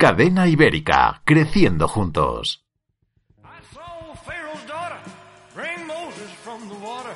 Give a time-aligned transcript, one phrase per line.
[0.00, 2.62] Cadena Ibérica, creciendo juntos.
[3.42, 4.96] I saw Pharaoh's daughter
[5.56, 7.12] bring Moses from the water.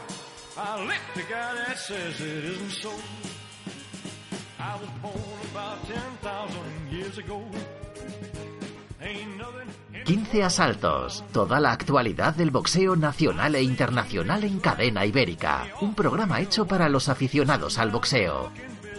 [0.59, 2.91] I licked the guy that says it isn't so.
[4.59, 5.15] I was born
[5.53, 7.45] about 10,000 years ago.
[9.01, 15.07] Ain't nothing in 15 asaltos, toda la actualidad del boxeo nacional e internacional en Cadena
[15.07, 18.51] Ibérica, un programa hecho para los aficionados al boxeo.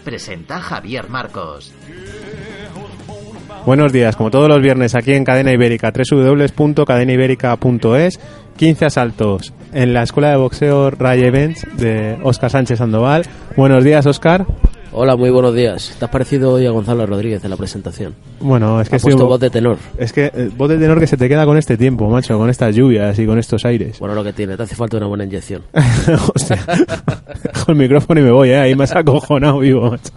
[0.06, 1.74] Presenta Javier Marcos.
[3.66, 8.20] Buenos días, como todos los viernes aquí en Cadena Ibérica, www.cadenaibérica.es,
[8.58, 13.24] 15 asaltos en la Escuela de Boxeo Ray Events de Óscar Sánchez Sandoval.
[13.56, 14.46] Buenos días, Óscar.
[14.96, 15.96] Hola, muy buenos días.
[15.98, 18.14] ¿Te has parecido hoy a Gonzalo Rodríguez en la presentación?
[18.40, 19.80] Bueno, es que Ha estoy puesto voz de tenor.
[19.98, 22.48] Es que eh, voz de tenor que se te queda con este tiempo, macho, con
[22.48, 23.98] estas lluvias y con estos aires.
[23.98, 25.64] Bueno, lo que tiene, te hace falta una buena inyección.
[26.36, 26.64] Hostia,
[27.44, 28.60] dejo el micrófono y me voy, ¿eh?
[28.60, 29.90] ahí me has acojonado vivo.
[29.90, 30.14] macho.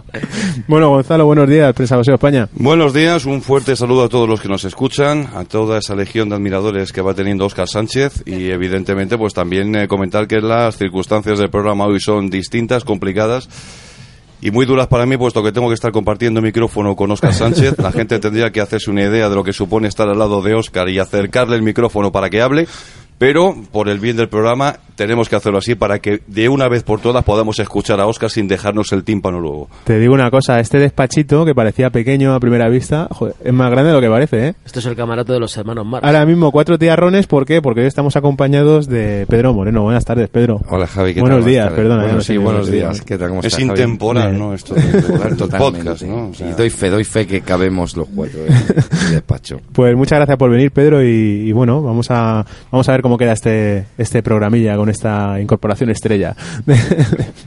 [0.67, 2.47] Bueno, Gonzalo, buenos días, Prensa Boxeo España.
[2.53, 6.29] Buenos días, un fuerte saludo a todos los que nos escuchan, a toda esa legión
[6.29, 10.77] de admiradores que va teniendo Óscar Sánchez y evidentemente pues también eh, comentar que las
[10.77, 13.49] circunstancias del programa hoy son distintas, complicadas
[14.41, 17.75] y muy duras para mí puesto que tengo que estar compartiendo micrófono con Óscar Sánchez.
[17.79, 20.53] La gente tendría que hacerse una idea de lo que supone estar al lado de
[20.53, 22.67] Óscar y acercarle el micrófono para que hable.
[23.17, 26.83] Pero, por el bien del programa, tenemos que hacerlo así para que de una vez
[26.83, 29.69] por todas podamos escuchar a Óscar sin dejarnos el tímpano luego.
[29.85, 33.71] Te digo una cosa, este despachito que parecía pequeño a primera vista, joder, es más
[33.71, 34.53] grande de lo que parece, ¿eh?
[34.65, 36.05] Esto es el camarote de los hermanos Marx.
[36.05, 37.59] Ahora mismo cuatro tiarrones, ¿por qué?
[37.59, 39.81] Porque hoy estamos acompañados de Pedro Moreno.
[39.81, 40.61] Buenas tardes, Pedro.
[40.69, 41.49] Hola Javi, ¿qué Buenos tal?
[41.49, 42.01] días, perdona.
[42.03, 43.01] Bueno, no sí, buenos días.
[43.01, 43.29] ¿Qué tal?
[43.29, 44.37] ¿Cómo Es estás, intemporal.
[44.37, 44.53] ¿no?
[44.53, 44.75] Esto
[45.37, 46.29] Totalmente, podcast, ¿no?
[46.29, 48.65] O sea, Y doy fe, doy fe que cabemos los cuatro en el
[49.11, 49.59] despacho.
[49.73, 51.07] Pues muchas gracias por venir, Pedro, y,
[51.47, 55.89] y bueno, vamos a vamos a ver cómo queda este este programilla con esta incorporación
[55.89, 56.75] estrella de,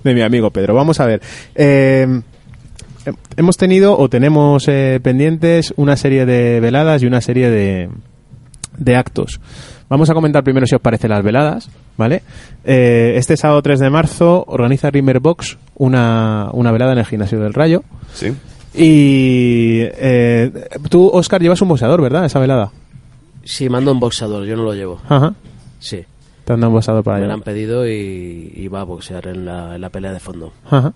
[0.02, 0.74] de mi amigo Pedro.
[0.74, 1.20] Vamos a ver.
[1.54, 2.06] Eh,
[3.36, 7.90] hemos tenido o tenemos eh, pendientes una serie de veladas y una serie de,
[8.78, 9.38] de actos.
[9.90, 12.22] Vamos a comentar primero si os parece las veladas, ¿vale?
[12.64, 17.52] Eh, este sábado 3 de marzo organiza Rimmerbox una, una velada en el gimnasio del
[17.52, 17.82] Rayo.
[18.14, 18.32] sí.
[18.72, 20.52] Y eh,
[20.88, 22.24] tú, Oscar, llevas un boxeador, ¿verdad?
[22.24, 22.70] Esa velada.
[23.42, 25.00] Sí, mando un boxeador, yo no lo llevo.
[25.08, 25.34] Ajá.
[25.80, 26.04] Sí,
[26.44, 27.34] Te han dado un boxeador para me lo allá.
[27.34, 30.52] han pedido y, y va a boxear en la, en la pelea de fondo.
[30.70, 30.92] Ajá.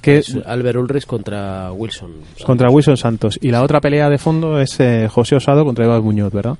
[0.00, 2.10] Que Es Albert Ulrich contra Wilson.
[2.44, 3.38] contra Wilson Santos.
[3.40, 6.56] Y la otra pelea de fondo es eh, José Osado contra Eva Muñoz, ¿verdad?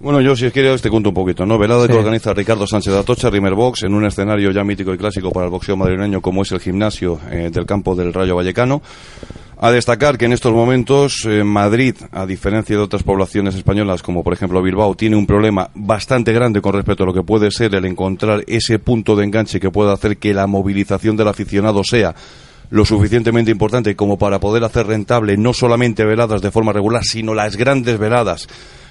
[0.00, 1.56] Bueno, yo si quieres te cuento un poquito, ¿no?
[1.58, 1.92] Velada Sí.
[1.92, 5.44] que organiza Ricardo Sánchez de Atocha, Rimmerbox, en un escenario ya mítico y clásico para
[5.46, 8.80] el boxeo madrileño como es el gimnasio eh, del campo del Rayo Vallecano.
[9.62, 14.24] A destacar que en estos momentos eh, Madrid, a diferencia de otras poblaciones españolas como
[14.24, 17.74] por ejemplo Bilbao, tiene un problema bastante grande con respecto a lo que puede ser
[17.74, 22.14] el encontrar ese punto de enganche que pueda hacer que la movilización del aficionado sea
[22.70, 27.34] lo suficientemente importante como para poder hacer rentable no solamente veladas de forma regular, sino
[27.34, 28.48] las grandes veladas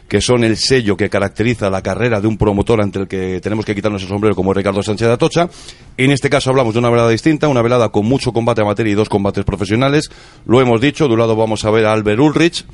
[0.10, 3.64] que son el sello que caracteriza la carrera de un promotor ante el que tenemos
[3.64, 5.50] que quitarnos el sombrero como Ricardo Sánchez de Atocha.
[5.96, 8.96] En este caso hablamos de una velada distinta, una velada con mucho combate amateur y
[8.96, 10.10] dos combates profesionales.
[10.46, 12.66] Lo hemos dicho, de un lado vamos a ver a Albert Ulrich,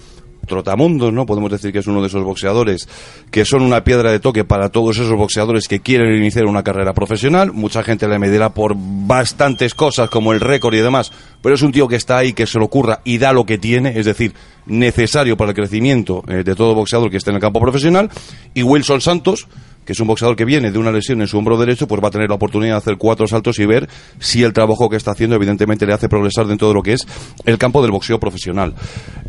[0.46, 1.26] trotamundos, ¿no?
[1.26, 2.88] Podemos decir que es uno de esos boxeadores
[3.32, 6.94] que son una piedra de toque para todos esos boxeadores que quieren iniciar una carrera
[6.94, 7.52] profesional.
[7.54, 11.12] Mucha gente le medirá por bastantes cosas como el récord y demás,
[11.42, 13.58] pero es un tío que está ahí, que se lo ocurra y da lo que
[13.58, 14.34] tiene, es decir,
[14.66, 18.10] necesario para el crecimiento eh, de todo boxeador que esté en el campo profesional.
[18.54, 19.48] Y Wilson Santos,
[19.86, 22.08] que es un boxeador que viene de una lesión en su hombro derecho, pues va
[22.08, 23.88] a tener la oportunidad de hacer cuatro saltos y ver
[24.20, 27.08] si el trabajo que está haciendo evidentemente le hace progresar dentro de lo que es
[27.46, 28.74] el campo del boxeo profesional.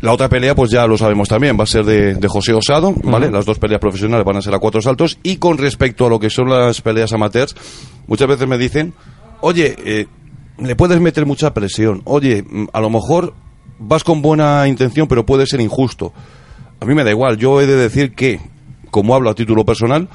[0.01, 2.93] La otra pelea, pues ya lo sabemos también, va a ser de, de José Osado,
[3.03, 3.29] ¿vale?
[3.29, 6.19] Las dos peleas profesionales van a ser a cuatro saltos y con respecto a lo
[6.19, 7.55] que son las peleas amateurs,
[8.07, 8.93] muchas veces me dicen,
[9.41, 10.07] oye, eh,
[10.59, 13.33] le puedes meter mucha presión, oye, mm, a lo mejor
[13.79, 16.13] vas con buena intención pero puede ser injusto.
[16.79, 18.39] A mí me da igual, yo he de decir que,
[18.91, 20.07] como hablo a título personal,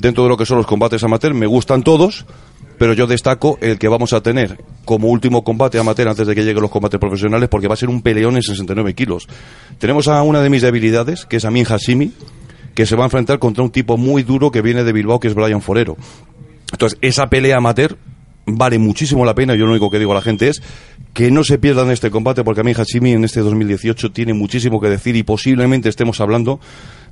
[0.00, 2.26] dentro de lo que son los combates amateur, me gustan todos,
[2.78, 6.42] pero yo destaco el que vamos a tener como último combate amateur antes de que
[6.42, 9.28] lleguen los combates profesionales, porque va a ser un peleón en 69 kilos.
[9.78, 12.12] Tenemos a una de mis debilidades, que es Amin Hashimi,
[12.74, 15.28] que se va a enfrentar contra un tipo muy duro que viene de Bilbao, que
[15.28, 15.96] es Brian Forero.
[16.72, 17.96] Entonces, esa pelea amateur
[18.46, 19.54] vale muchísimo la pena.
[19.54, 20.62] Yo lo único que digo a la gente es
[21.12, 24.80] que no se pierdan este combate porque a mí Hashimi en este 2018 tiene muchísimo
[24.80, 26.60] que decir y posiblemente estemos hablando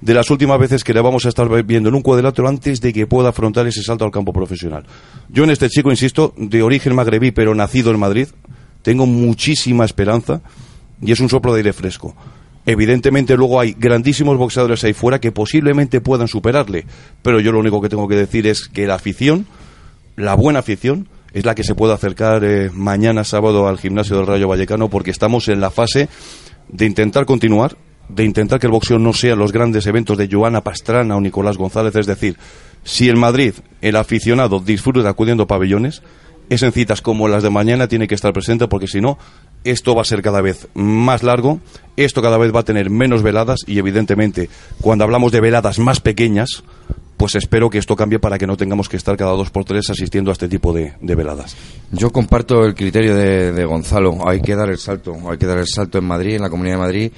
[0.00, 2.92] de las últimas veces que le vamos a estar viendo en un cuadrilátero antes de
[2.92, 4.84] que pueda afrontar ese salto al campo profesional.
[5.28, 8.28] Yo en este chico, insisto, de origen magrebí pero nacido en Madrid,
[8.82, 10.42] tengo muchísima esperanza
[11.02, 12.14] y es un soplo de aire fresco.
[12.66, 16.84] Evidentemente luego hay grandísimos boxeadores ahí fuera que posiblemente puedan superarle,
[17.22, 19.46] pero yo lo único que tengo que decir es que la afición,
[20.16, 24.26] la buena afición, es la que se puede acercar eh, mañana sábado al gimnasio del
[24.26, 26.08] Rayo Vallecano porque estamos en la fase
[26.68, 27.76] de intentar continuar
[28.08, 31.56] de intentar que el boxeo no sea los grandes eventos de Joana Pastrana o Nicolás
[31.56, 31.94] González.
[31.94, 32.36] Es decir,
[32.84, 36.02] si en Madrid el aficionado disfruta acudiendo a pabellones,
[36.48, 39.18] es en citas como las de mañana tiene que estar presente porque si no,
[39.64, 41.60] esto va a ser cada vez más largo,
[41.96, 44.48] esto cada vez va a tener menos veladas y evidentemente
[44.80, 46.64] cuando hablamos de veladas más pequeñas,
[47.18, 49.90] pues espero que esto cambie para que no tengamos que estar cada dos por tres
[49.90, 51.56] asistiendo a este tipo de, veladas.
[51.90, 54.26] Yo comparto el criterio de, de Gonzalo.
[54.26, 55.14] Hay que dar el salto.
[55.28, 57.12] Hay que dar el salto en Madrid, en la Comunidad de Madrid.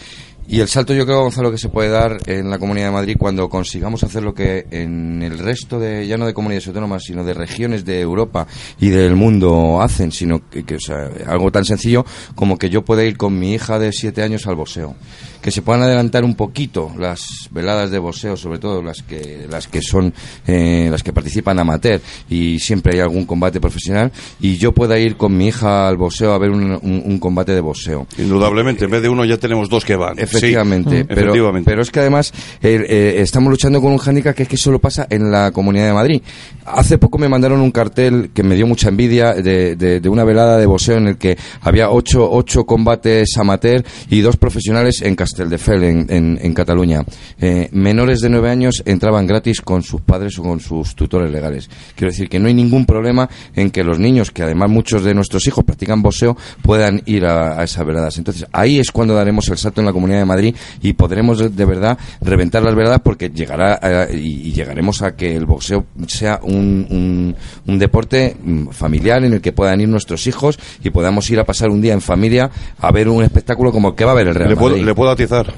[0.49, 3.17] Y el salto yo creo, Gonzalo, que se puede dar en la Comunidad de Madrid
[3.17, 7.23] cuando consigamos hacer lo que en el resto de, ya no de comunidades autónomas, sino
[7.23, 8.49] de regiones de Europa
[8.81, 12.05] y del mundo hacen, sino que, que, o sea, algo tan sencillo
[12.35, 14.97] como que yo pueda ir con mi hija de siete años al boxeo.
[15.42, 17.20] Que se puedan adelantar un poquito las
[17.50, 20.12] veladas de boxeo, sobre todo las que, las que son,
[20.46, 25.16] eh, las que participan amateur y siempre hay algún combate profesional y yo pueda ir
[25.16, 28.06] con mi hija al boxeo a ver un, un- un combate de boxeo.
[28.19, 30.19] Indudablemente, en vez de uno ya tenemos dos que van.
[30.19, 31.70] Efectivamente, Sí, pero, efectivamente.
[31.70, 32.32] pero es que además
[32.62, 35.92] eh, estamos luchando con un hándicap que es que solo pasa en la Comunidad de
[35.94, 36.22] Madrid.
[36.66, 40.25] Hace poco me mandaron un cartel que me dio mucha envidia de, de- de una
[40.25, 45.16] velada de boxeo en el que había ocho, ocho combates amateur y dos profesionales en
[45.30, 47.04] Castelldefels, en, en, en Cataluña.
[47.40, 51.68] Eh, menores de nueve años entraban gratis con sus padres o con sus tutores legales.
[51.94, 55.14] Quiero decir que no hay ningún problema en que los niños, que además muchos de
[55.14, 58.18] nuestros hijos practican boxeo, puedan ir a, a esas veladas.
[58.18, 61.48] Entonces ahí es cuando daremos el salto en la Comunidad de Madrid y podremos de,
[61.48, 65.86] de verdad reventar las veladas porque llegará eh, y, y llegaremos a que el boxeo
[66.06, 67.36] sea un, un,
[67.66, 71.44] un deporte mm, familiar en el que puedan ir nuestros hijos y podamos ir a
[71.44, 74.28] pasar un día en familia a ver un espectáculo como el que va a ver
[74.28, 74.86] el Real le, puedo, Madrid.
[74.86, 75.52] le puedo atizar.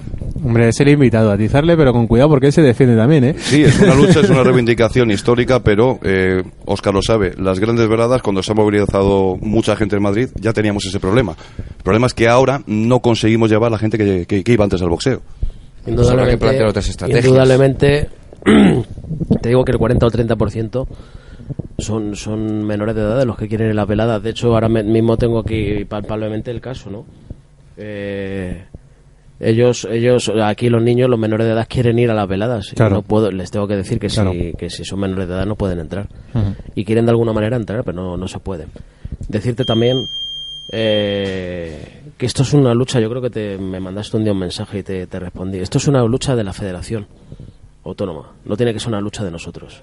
[0.45, 3.35] Hombre, es el invitado a atizarle, pero con cuidado porque él se defiende también, ¿eh?
[3.39, 7.35] Sí, es una lucha, es una reivindicación histórica, pero eh, Oscar lo sabe.
[7.39, 11.37] Las grandes veladas, cuando se ha movilizado mucha gente en Madrid, ya teníamos ese problema.
[11.79, 14.65] El problema es que ahora no conseguimos llevar a la gente que, que- que iba
[14.65, 15.21] antes al boxeo.
[15.87, 17.25] habrá que plantear otras estrategias.
[17.25, 18.09] indudablemente
[19.43, 20.87] te digo que el 40 o el 30%
[21.79, 24.21] son, son menores de edad de los que quieren ir a las veladas.
[24.23, 27.05] De hecho, ahora me- mismo tengo aquí palpablemente el caso, ¿no?
[27.77, 28.65] Eh,
[29.43, 32.73] ellos, ellos, aquí los niños, los menores de edad quieren ir a las veladas.
[32.73, 32.97] Y Claro.
[32.97, 34.33] no puedo, les tengo que decir que, Claro.
[34.33, 36.09] si, que si son menores de edad no pueden entrar.
[36.75, 38.69] Y quieren de alguna manera entrar, pero no, no se pueden.
[39.29, 40.09] Decirte también
[40.71, 44.39] eh, que esto es una lucha, yo creo que te, me mandaste un día un
[44.39, 45.59] mensaje y te, te respondí.
[45.59, 47.07] Esto es una lucha de la federación
[47.85, 49.83] autónoma, no tiene que ser una lucha de nosotros.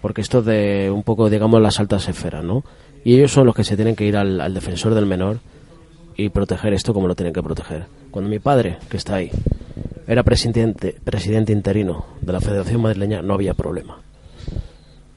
[0.00, 2.62] Porque esto es de un poco, digamos, las altas esferas, ¿no?
[3.04, 5.38] Y ellos son los que se tienen que ir al, al defensor del menor
[6.16, 7.84] y proteger esto como lo tienen que proteger.
[8.14, 9.28] Cuando mi padre, que está ahí,
[10.06, 13.98] era presidente, presidente interino de la Federación Madrileña, no había problema.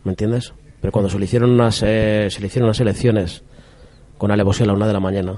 [0.03, 0.51] ¿Me entiendes?
[0.81, 3.43] Pero cuando se le hicieron unas, eh, se le hicieron unas elecciones
[4.17, 5.35] con alevosía a la una de la mañana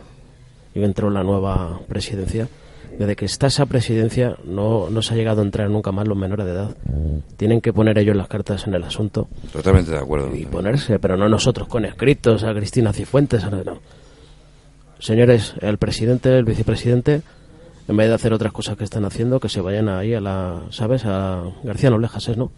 [0.74, 2.48] y entró la nueva presidencia,
[2.98, 6.18] desde que está esa presidencia no, no se ha llegado a entrar nunca más los
[6.18, 6.78] menores de edad.
[7.36, 10.34] Tienen que poner ellos las cartas en el asunto Totalmente de acuerdo.
[10.34, 13.44] y ponerse, pero no nosotros con escritos a Cristina Cifuentes.
[13.52, 13.82] No.
[15.00, 17.22] Señores, el presidente, el vicepresidente,
[17.90, 20.62] en vez de hacer otras cosas que están haciendo, que se vayan ahí a la,
[20.70, 21.06] ¿sabes?
[21.06, 22.52] A García Noblejas, ¿es, no?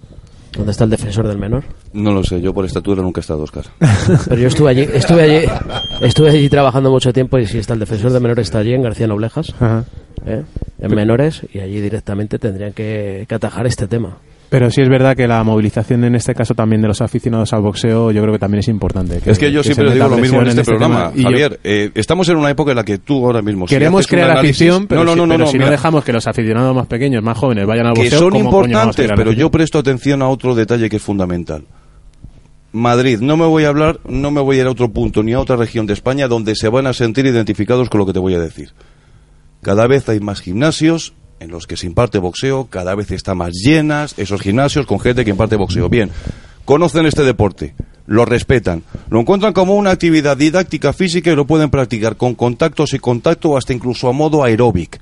[0.51, 1.63] ¿Dónde está el defensor del menor?
[1.93, 3.63] No lo sé, yo por estatura nunca he estado, Oscar.
[4.27, 5.47] Pero yo estuve allí, estuve allí,
[6.01, 8.81] estuve allí trabajando mucho tiempo y si está el defensor del menor está allí en
[8.81, 9.85] García Noblejas, Ajá.
[10.25, 10.43] ¿eh?
[10.79, 14.17] en menores y allí directamente tendrían que, que atajar este tema.
[14.51, 17.61] Pero sí es verdad que la movilización en este caso también de los aficionados al
[17.61, 19.21] boxeo yo creo que también es importante.
[19.25, 21.11] es que yo siempre meta digo lo mismo en presión este, programa.
[21.13, 21.23] tema.
[21.23, 23.65] Javier, eh, estamos en una época en la que tú ahora mismo...
[23.65, 26.85] Queremos crear afición, pero, no, no, no, pero si no dejamos que los aficionados más
[26.87, 29.49] pequeños, más jóvenes, vayan al que boxeo, son ¿cómo coño vamos a importantes, pero yo
[29.49, 31.63] presto atención a otro detalle que es fundamental.
[32.73, 35.31] Madrid, no me voy a hablar, no me voy a ir a otro punto ni
[35.31, 38.19] a otra región de España donde se van a sentir identificados con lo que te
[38.19, 38.73] voy a decir.
[39.61, 43.53] Cada vez hay más gimnasios en los que se imparte boxeo, cada vez está más
[43.53, 45.89] llenas esos gimnasios con gente que imparte boxeo.
[45.89, 46.11] Bien,
[46.65, 47.73] conocen este deporte,
[48.05, 52.93] lo respetan, lo encuentran como una actividad didáctica física y lo pueden practicar con contactos
[52.93, 55.01] y contacto hasta incluso a modo aeróbic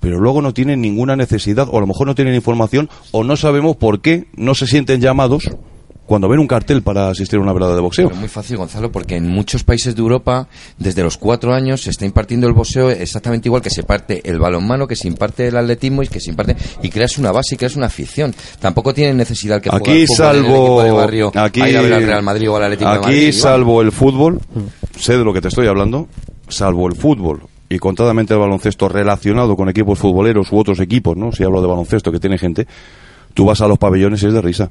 [0.00, 3.36] pero luego no tienen ninguna necesidad, o a lo mejor no tienen información, o no
[3.36, 5.48] sabemos por qué no se sienten llamados
[6.12, 8.08] cuando ven un cartel para asistir a una velada de boxeo.
[8.08, 11.88] Pero muy fácil, Gonzalo, porque en muchos países de Europa, desde los cuatro años, se
[11.88, 15.56] está impartiendo el boxeo exactamente igual que se parte el balonmano, que se imparte el
[15.56, 18.34] atletismo y que se imparte y creas una base y creas una afición.
[18.60, 22.22] Tampoco tienen necesidad que Aquí salvo de barrio aquí a ir a ver al Real
[22.22, 23.28] Madrid o al Atlético de aquí Madrid.
[23.28, 23.32] igual.
[23.32, 24.38] salvo el fútbol,
[24.98, 26.08] sé de lo que te estoy hablando,
[26.46, 31.32] salvo el fútbol y contadamente el baloncesto relacionado con equipos futboleros u otros equipos, ¿no?
[31.32, 32.66] Si hablo de baloncesto que tiene gente,
[33.32, 34.70] tú vas a los pabellones y es de risa.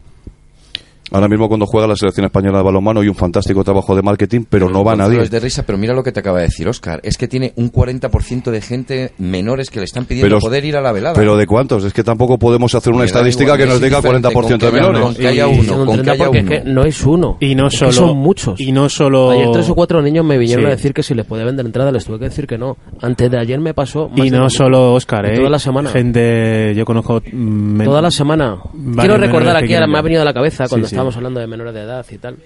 [1.12, 4.46] Ahora mismo cuando juega la selección española de balonmano hay un fantástico trabajo de marketing,
[4.50, 5.22] pero no va nadie.
[5.22, 7.00] Es de risa, pero mira lo que te acaba de decir Oscar.
[7.04, 10.78] Es que tiene un 40% de gente menores que le están pidiendo Pero- poder ir
[10.78, 11.16] a la velada.
[11.16, 11.84] Pero ¿de cuántos?
[11.84, 14.72] Es que tampoco podemos hacer una estadística igual, que nos diga indiferente 40% con de
[14.72, 15.02] menores.
[15.06, 16.52] uno, que haya Y uno, son con que 30 haya porque uno.
[16.54, 17.38] es que no es uno.
[17.42, 17.92] Y no Es que solo.
[18.08, 18.60] son muchos.
[18.62, 19.32] Y no solo.
[19.32, 20.68] Ayer tres o cuatro niños me vinieron Sí.
[20.68, 22.78] a decir que si les podía vender entrada les tuve que decir que no.
[23.02, 24.08] Antes de ayer me pasó.
[24.10, 25.38] más Y no lo solo Oscar, Y ¿eh?
[25.40, 25.90] Toda la semana.
[25.90, 27.22] Gente, yo conozco.
[27.32, 27.36] mm,
[27.78, 28.58] men- Toda la semana.
[28.98, 31.10] Quiero recordar aquí, ahora me ha venido a la cabeza cuando Sí, sí.
[31.10, 32.38] estábamos hablando de menores de edad y tal.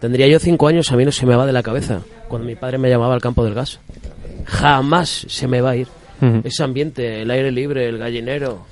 [0.00, 2.00] Tendría yo cinco años, a mí no se me va de la cabeza.
[2.28, 3.80] Cuando mi padre me llamaba al campo del gas.
[4.44, 5.88] Jamás se me va a ir.
[6.44, 8.66] Ese ambiente, el aire libre, el gallinero,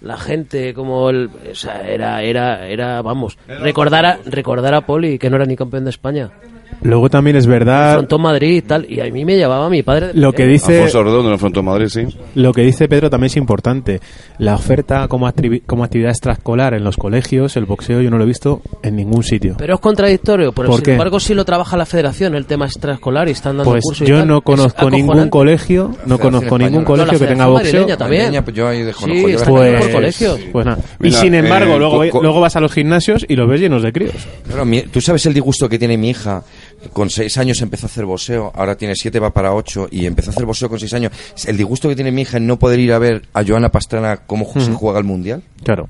[0.00, 1.30] la gente, como el.
[1.50, 3.36] O sea, era, era, era, vamos.
[3.48, 6.30] Recordar a, recordar a Poli, que no era ni campeón de España.
[6.82, 7.94] Luego también es verdad.
[7.94, 8.86] Frontó Madrid y tal.
[8.90, 10.10] Y a mí me llevaba mi padre.
[10.14, 10.76] Lo que dice.
[10.78, 12.02] Alfonso Redondo en el Fronto de Madrid, sí.
[12.34, 14.00] Lo que dice Pedro también es importante.
[14.38, 15.30] La oferta como,
[15.66, 19.22] como actividad extraescolar en los colegios, el boxeo, yo no lo he visto en ningún
[19.22, 19.54] sitio.
[19.58, 20.92] Pero es contradictorio, pero ¿Por sin qué?
[20.92, 24.10] embargo sí lo trabaja la federación, el tema extraescolar y están dando Pues cursos y
[24.10, 24.28] yo tal.
[24.28, 26.84] no conozco ningún colegio, no conozco ningún Española.
[26.86, 27.96] colegio No, que tenga boxeo.
[27.96, 28.22] también.
[28.32, 28.92] Madrileña, yo ahí.
[28.92, 29.44] Sí, Yo.
[29.44, 30.40] Pues, colegios.
[30.52, 30.78] pues nada.
[31.00, 33.82] Y Mira, sin embargo, eh, luego, luego vas a los gimnasios y los ves llenos
[33.82, 34.14] de críos.
[34.46, 36.42] Claro, mi- tú sabes el disgusto que tiene mi hija.
[36.92, 40.30] Con seis años empezó a hacer boxeo, ahora tiene siete, va para ocho, y empezó
[40.30, 41.12] a hacer boxeo con seis años.
[41.46, 44.18] El disgusto que tiene mi hija en no poder ir a ver a Joana Pastrana
[44.26, 45.42] cómo se juega el mundial.
[45.62, 45.88] Claro.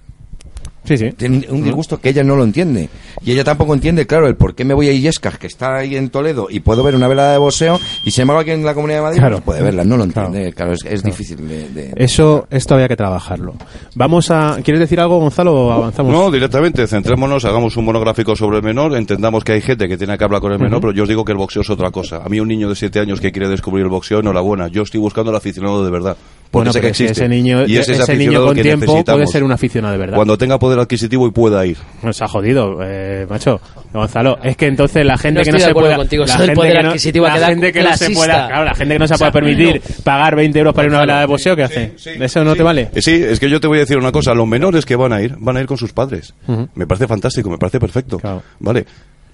[0.84, 1.12] Sí, sí.
[1.12, 2.88] Tiene un disgusto que ella no lo entiende.
[3.24, 5.96] Y ella tampoco entiende, claro, el por qué me voy a Illescas, que está ahí
[5.96, 8.74] en Toledo, y puedo ver una velada de boxeo, y sin embargo aquí en la
[8.74, 9.36] Comunidad de Madrid Claro.
[9.38, 10.52] no puede verla, no lo entiende.
[10.52, 11.68] Claro, es, es difícil de...
[11.70, 13.54] de- Eso, esto había que trabajarlo.
[13.94, 14.58] Vamos a.
[14.62, 16.12] ¿Quieres decir algo, Gonzalo, o avanzamos?
[16.12, 20.18] No, directamente, centrémonos, hagamos un monográfico sobre el menor, entendamos que hay gente que tiene
[20.18, 22.18] que hablar con el menor, pero yo os digo que el boxeo es otra cosa.
[22.24, 25.00] A mí un niño de 7 años que quiere descubrir el boxeo, enhorabuena, yo estoy
[25.00, 26.16] buscando al aficionado de verdad.
[26.54, 27.12] Bueno, sé que existe.
[27.12, 29.92] ese niño, y es ese ese niño aficionado con que tiempo puede ser un aficionado
[29.92, 30.16] de verdad.
[30.16, 31.76] Cuando tenga poder adquisitivo y pueda ir.
[32.02, 33.61] Nos ha jodido, eh, macho.
[33.92, 36.73] Gonzalo, es que entonces la gente No que no se pueda, contigo, la gente poder
[36.76, 39.06] que no- adquisitivo la queda gente que no se pueda, claro, la gente que no
[39.06, 40.04] se O sea, pueda permitir no.
[40.04, 41.92] pagar 20 euros para ir a una velada de boxeo, ¿qué hace?
[42.04, 42.88] ¿Eso no te vale?
[42.94, 45.12] Eh, Sí, es que yo te voy a decir una cosa, los menores que van
[45.12, 46.34] a ir, van a ir con sus padres.
[46.75, 48.18] Me parece fantástico, me parece perfecto.
[48.18, 48.42] Claro.
[48.58, 48.84] Vale.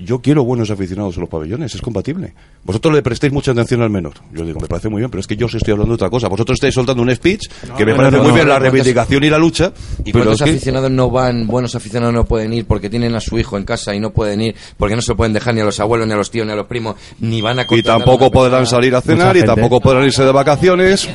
[0.03, 2.33] Yo quiero buenos aficionados en los pabellones, es compatible.
[2.65, 4.15] Vosotros le prestéis mucha atención al menor.
[4.33, 6.11] Yo digo, me parece muy bien, pero es que yo os estoy hablando de otra
[6.11, 6.29] cosa.
[6.29, 8.59] Vosotros estáis soltando un speech que me no, parece no, muy no, bien, no, la
[8.59, 9.73] no, reivindicación y la lucha.
[10.05, 13.15] ¿Y pero cuántos es que- aficionados no van, buenos aficionados no pueden ir porque tienen
[13.15, 15.55] a su hijo en casa y no pueden ir porque no se lo pueden dejar
[15.55, 17.67] ni a los abuelos, ni a los tíos, ni a los primos, ni van a
[17.71, 21.09] y a tampoco una podrán salir a cenar y tampoco podrán irse de vacaciones.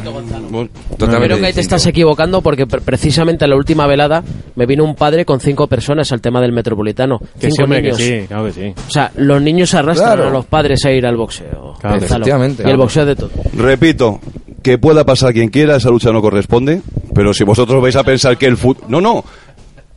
[0.51, 4.23] Bueno, Totalmente Creo que ahí te estás equivocando porque pre- precisamente en la última velada
[4.55, 7.19] me vino un padre con cinco personas al tema del metropolitano.
[7.39, 7.97] Que sí, cinco hombre, que niños.
[7.97, 8.73] sí, claro que sí.
[8.87, 10.29] O sea, los niños arrastran Claro.
[10.29, 11.73] a los padres a ir al boxeo.
[11.79, 12.23] Claro, Gonzalo.
[12.23, 12.63] efectivamente.
[12.65, 13.31] Y el boxeo de todo.
[13.55, 14.19] Repito,
[14.61, 16.81] que pueda pasar quien quiera, esa lucha no corresponde,
[17.13, 18.85] pero si vosotros vais a pensar que el fútbol...
[18.89, 19.23] No, no,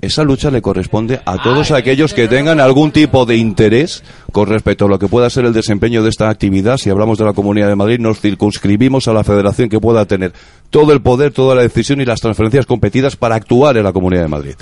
[0.00, 4.84] esa lucha le corresponde a todos aquellos que tengan algún tipo de interés con respecto
[4.84, 6.76] a lo que pueda ser el desempeño de esta actividad.
[6.76, 10.32] Si hablamos de la Comunidad de Madrid, nos circunscribimos a la federación que pueda tener
[10.70, 14.22] todo el poder, toda la decisión y las transferencias competidas para actuar en la Comunidad
[14.22, 14.54] de Madrid.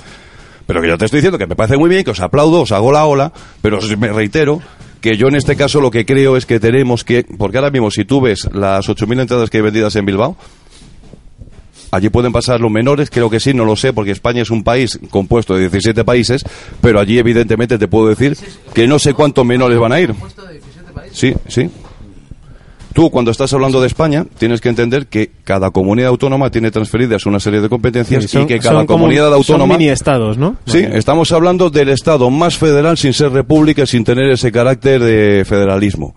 [0.67, 2.71] Pero que yo te estoy diciendo que me parece muy bien, que os aplaudo, os
[2.71, 3.31] hago la ola,
[3.61, 4.61] pero os- me reitero
[5.01, 7.89] que yo en este caso lo que creo es que tenemos que, porque ahora mismo
[7.89, 10.35] si tú ves las 8.000 entradas que hay vendidas en Bilbao,
[11.91, 14.63] allí pueden pasar los menores, creo que sí, no lo sé, porque España es un
[14.63, 16.43] país compuesto de 17 países,
[16.81, 18.35] pero allí evidentemente te puedo decir
[18.73, 20.13] que no sé cuántos menores van a ir.
[21.13, 21.69] Sí, sí.
[22.97, 27.27] Tú, cuando estás hablando de España, tienes que entender que cada comunidad autónoma tiene transferidas
[27.27, 29.75] una serie de competencias Sí, son- y que cada como- comunidad autónoma...
[29.75, 30.55] Son mini estados, ¿no?
[30.65, 35.45] Sí, estamos hablando del Estado más federal sin ser república, sin tener ese carácter de
[35.45, 36.15] federalismo.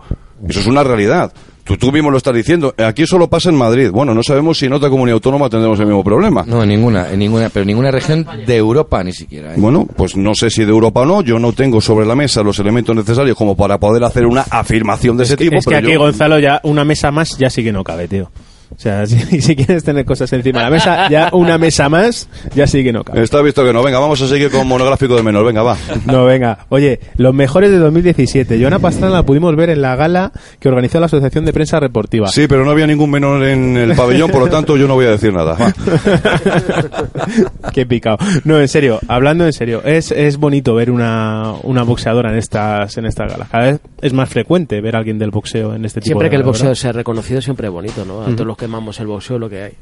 [0.48, 1.34] Eso es una realidad.
[1.70, 2.74] Tú, tú mismo lo estás diciendo.
[2.84, 3.90] Aquí solo pasa en Madrid.
[3.92, 6.42] Bueno, no sabemos si en otra comunidad autónoma tendremos el mismo problema.
[6.44, 9.52] No, en ninguna, en ninguna, pero en ninguna región de Europa ni siquiera.
[9.52, 9.56] ¿eh?
[9.56, 11.22] Bueno, pues no sé si de Europa o no.
[11.22, 15.16] Yo no tengo sobre la mesa los elementos necesarios como para poder hacer una afirmación
[15.16, 15.54] de ese tipo.
[15.58, 18.08] es que pero aquí, yo- Gonzalo, ya una mesa más ya sí que no cabe,
[18.08, 18.28] tío.
[18.74, 22.28] O sea, si, si quieres tener cosas encima de la mesa, ya una mesa más
[22.54, 23.22] ya sí que no cabe.
[23.22, 23.82] Está visto que no.
[23.82, 25.44] Venga, vamos a seguir con monográfico de menor.
[25.44, 25.76] Venga, va.
[26.06, 26.66] No, venga.
[26.68, 28.60] Oye, los mejores de 2017.
[28.60, 32.28] Joana Pastrana la pudimos ver en la gala que organizó la Asociación de Prensa Reportiva.
[32.28, 35.06] Sí, pero no había ningún menor en el pabellón, por lo tanto yo no voy
[35.06, 35.54] a decir nada.
[35.54, 35.72] Va.
[37.72, 38.18] Qué picado.
[38.44, 42.96] No, en serio, hablando en serio, es, es bonito ver una, una boxeadora en estas,
[42.98, 43.48] en estas galas.
[43.48, 46.30] Cada vez es más frecuente ver a alguien del boxeo en este tipo Siempre de
[46.30, 46.80] que el boxeo ¿verdad?
[46.80, 48.22] sea reconocido, siempre es bonito, ¿no?
[48.22, 49.72] A todos los quemamos el boxeo lo que hay.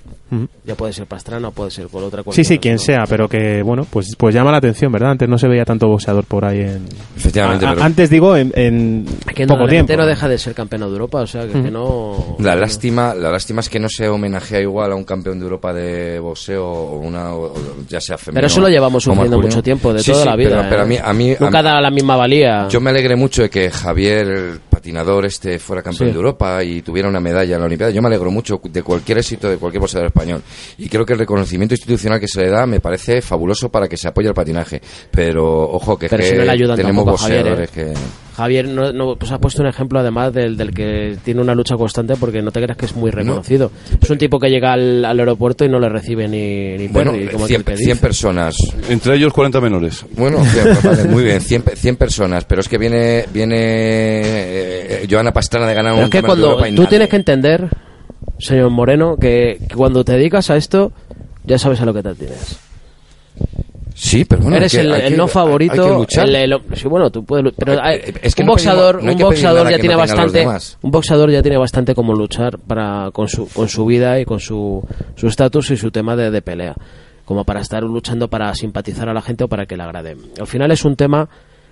[0.64, 2.36] Ya puede ser Pastrana o puede ser por otra cosa.
[2.36, 5.10] Sí, sí, quien sea, pero que, bueno, pues, pues llama la atención, ¿verdad?
[5.12, 6.86] Antes no se veía tanto boxeador por ahí en...
[7.16, 9.92] Efectivamente, A- a- pero- Antes digo, en, en Que no, poco el tiempo.
[9.92, 12.36] entero deja de ser campeón de Europa, o sea, que, que no...
[12.40, 15.72] La lástima, la lástima es que no se homenajea igual a un campeón de Europa
[15.72, 17.54] de boxeo o una, o-
[17.88, 18.36] ya sea femenino.
[18.38, 20.50] Pero eso lo llevamos sufriendo mucho tiempo, de Sí, toda sí, la vida.
[20.58, 20.88] Pero, pero a ¿eh?
[20.88, 22.68] mí, a mí, a Nunca mí- da la misma valía.
[22.68, 26.12] yo me alegré mucho de que Javier, el patinador este, fuera campeón Sí.
[26.12, 27.92] de Europa y tuviera una medalla en la Olimpiada.
[27.92, 30.42] Yo me alegro mucho de cualquier éxito de cualquier boxeador español.
[30.78, 33.96] Y creo que el reconocimiento institucional que se le da me parece fabuloso para que
[33.98, 34.80] se apoye el patinaje.
[35.10, 37.94] Pero, ojo, que, es Pero que si no le ayudan tenemos tampoco Javier, boxeadores ¿eh?
[37.94, 38.27] que...
[38.38, 41.76] Javier no, no, pues ha puesto un ejemplo además del, del que tiene una lucha
[41.76, 43.72] constante porque no te creas que es muy reconocido.
[44.00, 47.10] Es un tipo que llega al, al aeropuerto y no le recibe ni, ni Bueno,
[47.10, 48.00] Perry, como 100, aquel que 100 dice.
[48.00, 48.54] personas.
[48.88, 50.06] Entre ellos 40 menores.
[50.16, 53.56] Bueno, bien, pues vale, muy bien, 100, pe- 100 personas, pero es que viene viene
[54.22, 56.86] eh, Joana Pastrana de ganar Pero un es que cuando tú nadie.
[56.86, 57.68] tienes que entender,
[58.38, 60.92] señor Moreno, que, que cuando te dedicas a esto,
[61.44, 62.56] ya sabes a lo que te tienes.
[64.00, 66.06] Sí, pero bueno, Eres que- el, hay el que- no favorito.
[66.22, 67.52] el- el- sí, bueno, tú puedes.
[67.56, 69.78] Pero Eh, hay- eh, es que un no boxeador, pedimos- no hay un boxeador ya
[69.78, 70.46] tiene bastante.
[70.82, 74.38] Un boxeador ya tiene bastante como luchar para con su con su vida y con
[74.38, 74.82] su
[75.16, 76.74] su estatus y su tema de, de pelea,
[77.24, 80.16] como para estar luchando para simpatizar a la gente o para que le agrade.
[80.38, 81.28] Al final es un tema.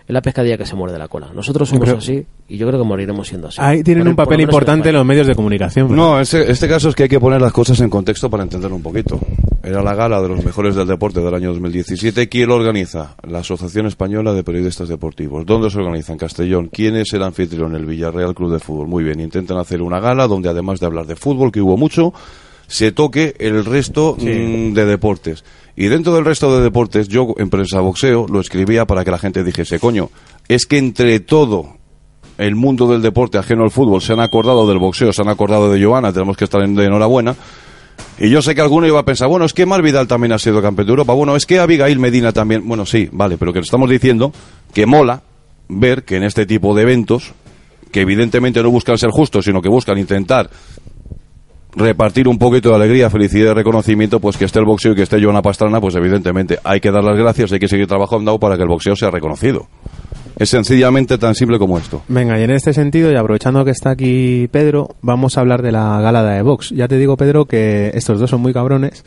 [0.09, 1.31] Es la pescadilla que se muerde la cola.
[1.35, 3.59] Nosotros somos creo- así y yo creo que moriremos siendo así.
[3.61, 5.89] Ahí tienen Por- un lo papel en importante los medios de comunicación.
[5.89, 5.97] ¿verdad?
[6.05, 8.77] No, este, este caso es que hay que poner las cosas en contexto para entenderlo
[8.77, 9.19] un poquito.
[9.65, 12.29] Era la gala de los mejores del deporte del año 2017.
[12.29, 13.17] ¿Quién lo organiza?
[13.29, 15.45] La Asociación Española de Periodistas Deportivos.
[15.45, 16.13] ¿Dónde se organiza?
[16.13, 16.69] En Castellón.
[16.73, 17.75] ¿Quién es el anfitrión?
[17.75, 18.87] El Villarreal Club de Fútbol.
[18.87, 22.15] Muy bien, intentan hacer una gala donde además de hablar de fútbol, que hubo mucho,
[22.67, 25.45] se toque el resto mm, de deportes.
[25.77, 29.19] Y dentro del resto de deportes, yo en prensa boxeo lo escribía para que la
[29.19, 30.11] gente dijese, coño,
[30.49, 31.77] es que entre todo
[32.39, 35.71] el mundo del deporte ajeno al fútbol se han acordado del boxeo, se han acordado
[35.71, 37.35] de Joana, tenemos que estar en- de enhorabuena.
[38.19, 40.39] Y yo sé que alguno iba a pensar, bueno, es que Mar Vidal también ha
[40.39, 43.61] sido campeón de Europa, bueno, es que Abigail Medina también, bueno, sí, vale, pero que
[43.61, 44.33] estamos diciendo
[44.75, 45.23] que mola
[45.69, 47.33] ver que en este tipo de eventos,
[47.93, 50.51] que evidentemente no buscan ser justos, sino que buscan intentar
[51.77, 55.03] repartir un poquito de alegría, felicidad y reconocimiento, pues que esté el boxeo y que
[55.03, 58.57] esté Joana Pastrana, pues evidentemente hay que dar las gracias, hay que seguir trabajando para
[58.57, 59.69] que el boxeo sea reconocido.
[60.39, 62.03] Es sencillamente tan simple como esto.
[62.09, 65.73] Venga, y en este sentido, y aprovechando que está aquí Pedro, vamos a hablar de
[65.73, 66.71] la gala de Vox.
[66.71, 69.03] Ya te digo, Pedro, que estos dos son muy cabrones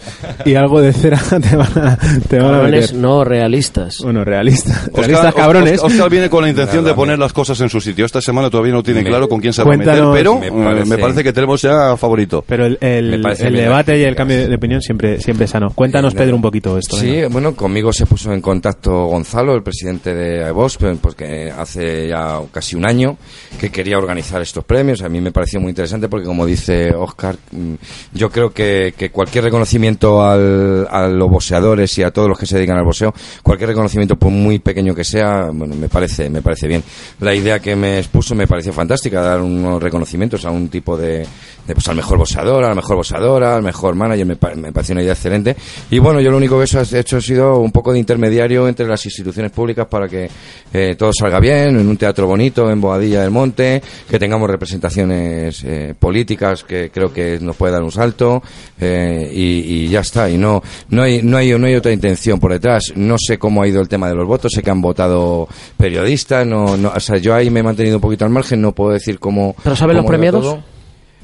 [0.45, 2.95] y algo de cera te van a, te van a Cabrones meter.
[2.95, 3.99] no realistas.
[4.01, 4.87] Bueno, realistas.
[4.87, 5.73] Oscar, realistas cabrones.
[5.79, 8.05] Oscar- Oscar viene con la intención Nada, de poner las cosas en su sitio.
[8.05, 10.47] Esta semana todavía no tiene Me- claro con quién se va a meter, pero Me
[10.47, 12.43] eh, me parece- parece, que tenemos ya favorito.
[12.47, 15.69] Pero el, el- parece el debate y el cambio de opinión siempre, siempre es sano.
[15.75, 16.97] Cuéntanos, Pedro, un poquito esto.
[16.97, 17.27] Sí, venga.
[17.29, 22.75] bueno, conmigo se puso en contacto Gonzalo, el presidente de pues, pues hace ya casi
[22.75, 23.17] un año
[23.59, 25.01] que quería organizar estos premios.
[25.01, 27.73] A mí me pareció muy interesante porque, como dice Oscar, mm,
[28.13, 32.55] yo creo que, cualquier reconocimiento al- a los boxeadores y a todos los que se
[32.55, 36.67] dedican al boxeo, cualquier reconocimiento, por muy pequeño que sea, bueno, me parece, me parece
[36.67, 36.83] bien.
[37.19, 41.25] La idea que me expuso me pareció fantástica, dar unos reconocimientos a un tipo de,
[41.65, 45.01] pues al mejor boxeador, a la mejor boxeadora, al mejor manager, me, me pareció una
[45.03, 45.55] idea excelente.
[45.91, 48.87] Y bueno, yo lo único que he hecho ha sido un poco de intermediario entre
[48.87, 50.29] las instituciones públicas para que
[50.73, 55.63] eh, todo salga bien, en un teatro bonito, en Boadilla del Monte, que tengamos representaciones
[55.63, 58.43] eh, políticas que creo que nos puede dar un salto
[58.79, 60.29] eh, y, y ya está.
[60.29, 62.93] Y no, no hay, no hay, no hay otra intención por detrás.
[62.95, 66.45] No sé cómo ha ido el tema de los votos, sé que han votado periodistas,
[66.45, 68.91] no, no, o sea, yo ahí me he mantenido un poquito al margen, no puedo
[68.91, 69.55] decir cómo.
[69.63, 70.57] ¿Pero saben los cómo premiados?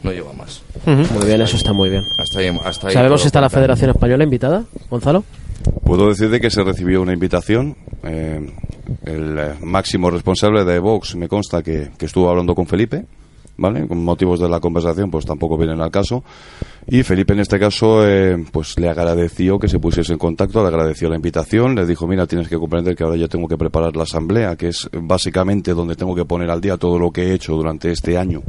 [0.02, 0.62] No llevo más.
[0.86, 2.04] Muy bien, eso está muy bien.
[2.20, 3.50] Hasta ahí, hasta ahí ¿Sabemos si está la.
[3.50, 5.24] Federación Española invitada, Gonzalo?
[5.84, 7.76] Puedo decirte que se recibió una invitación.
[8.04, 8.50] eh,
[9.04, 13.06] el eh, máximo responsable de Vox me consta que, estuvo hablando con Felipe,
[13.58, 13.88] ¿vale?
[13.88, 16.24] Con motivos de la conversación, pues tampoco vienen al caso.
[16.88, 20.68] Y Felipe, en este caso, eh, pues le agradeció que se pusiese en contacto, le
[20.68, 23.96] agradeció la invitación, le dijo, mira, tienes que comprender que ahora yo tengo que preparar
[23.96, 27.34] la asamblea, que es básicamente donde tengo que poner al día todo lo que he
[27.34, 28.42] hecho durante este año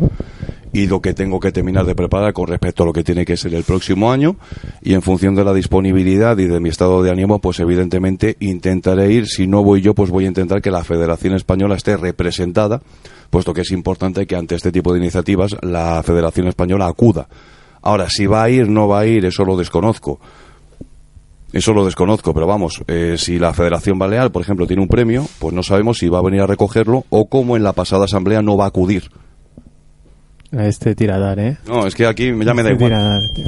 [0.76, 3.38] y lo que tengo que terminar de preparar con respecto a lo que tiene que
[3.38, 4.36] ser el próximo año.
[4.82, 9.10] Y en función de la disponibilidad y de mi estado de ánimo pues evidentemente intentaré
[9.10, 9.26] ir.
[9.26, 12.82] Si no voy yo pues voy a intentar que la Federación Española esté representada
[13.30, 17.26] puesto que es importante que ante este tipo de iniciativas la Federación Española acuda.
[17.80, 20.20] Ahora si va a ir no va a ir eso lo desconozco.
[21.54, 25.26] Eso lo desconozco, pero vamos, eh, si la Federación Balear, por ejemplo, tiene un premio,
[25.38, 28.42] pues no sabemos si va a venir a recogerlo o como en la pasada asamblea
[28.42, 29.10] no va a acudir.
[30.58, 31.58] Este tiradar, ¿eh?
[31.66, 32.90] No, es que aquí ya me da Este igual.
[32.90, 33.46] tiradar, tío.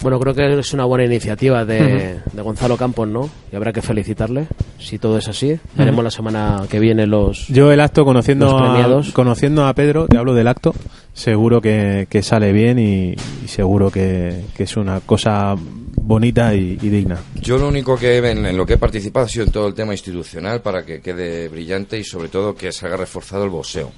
[0.00, 3.28] Bueno, creo que es una buena iniciativa de, de Gonzalo Campos, ¿no?
[3.52, 4.46] Y habrá que felicitarle.
[4.78, 7.48] Si todo es así, veremos la semana que viene los.
[7.48, 9.10] Yo el acto, conociendo Los a, premiados.
[9.12, 10.72] conociendo a Pedro, te hablo del acto,
[11.12, 15.56] seguro que, que sale bien y, y seguro que, que es una cosa
[15.96, 17.18] bonita y, y digna.
[17.40, 19.74] Yo lo único que en, en lo que he participado ha sido en todo el
[19.74, 23.90] tema institucional para que quede brillante y sobre todo que se haga reforzado el boxeo.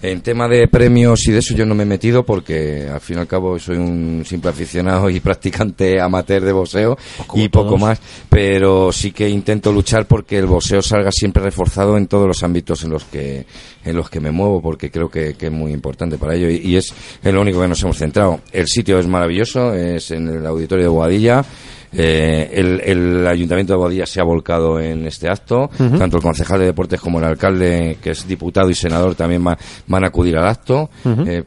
[0.00, 3.16] En tema de premios y de eso yo no me he metido porque al fin
[3.16, 7.70] y al cabo soy un simple aficionado y practicante amateur de boxeo como y poco
[7.70, 7.80] todos.
[7.80, 12.44] más, pero sí que intento luchar porque el boxeo salga siempre reforzado en todos los
[12.44, 13.44] ámbitos en los que
[13.84, 16.58] en los que me muevo porque creo que, que es muy importante para ello y,
[16.58, 18.40] y es en lo único que nos hemos centrado.
[18.52, 21.44] El sitio es maravilloso, es en el auditorio de Boadilla.
[21.92, 26.60] Eh, el, el ayuntamiento de Boadilla se ha volcado en este acto, tanto el concejal
[26.60, 30.36] de deportes como el alcalde, que es diputado y senador, también va- van a acudir
[30.36, 30.90] al acto.
[31.26, 31.42] Eh,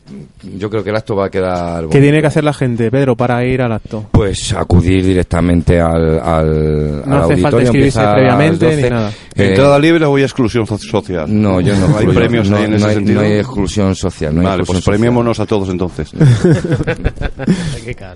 [0.58, 1.82] yo creo que el acto va a quedar.
[1.82, 1.99] ¿Qué bonito.
[1.99, 4.06] tiene que hacer la gente, Pedro, para ir al acto?
[4.12, 8.65] Pues acudir directamente al, al, No al hace falta auditorio, inscribirse empieza a las previamente
[8.67, 8.89] ni 12.
[8.89, 9.10] nada.
[9.36, 11.25] Eh, ¿Entrada libre o hay exclusión so- social?
[11.30, 11.86] no, yo no.
[11.86, 12.19] ¿Hay excluyo.
[12.19, 13.21] premios no, ahí en no ese hay, sentido?
[13.21, 14.36] no hay exclusión social.
[14.36, 14.99] No hay vale, exclusión pues social.
[14.99, 16.12] premiémonos a todos entonces.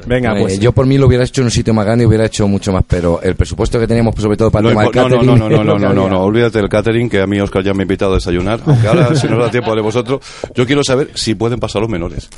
[0.07, 0.59] Venga, Eh, pues.
[0.59, 2.71] yo por mí lo hubiera hecho en un sitio más grande y hubiera hecho mucho
[2.71, 5.25] más, pero el presupuesto que teníamos, pues, sobre todo para No, el tema del no,
[5.25, 7.39] no, catering, no, no, no, no, no, no, no, olvídate del catering, que a mí
[7.39, 10.21] Oscar ya me ha invitado a desayunar, aunque ahora si nos da tiempo de vosotros,
[10.53, 12.29] yo quiero saber si pueden pasar los menores.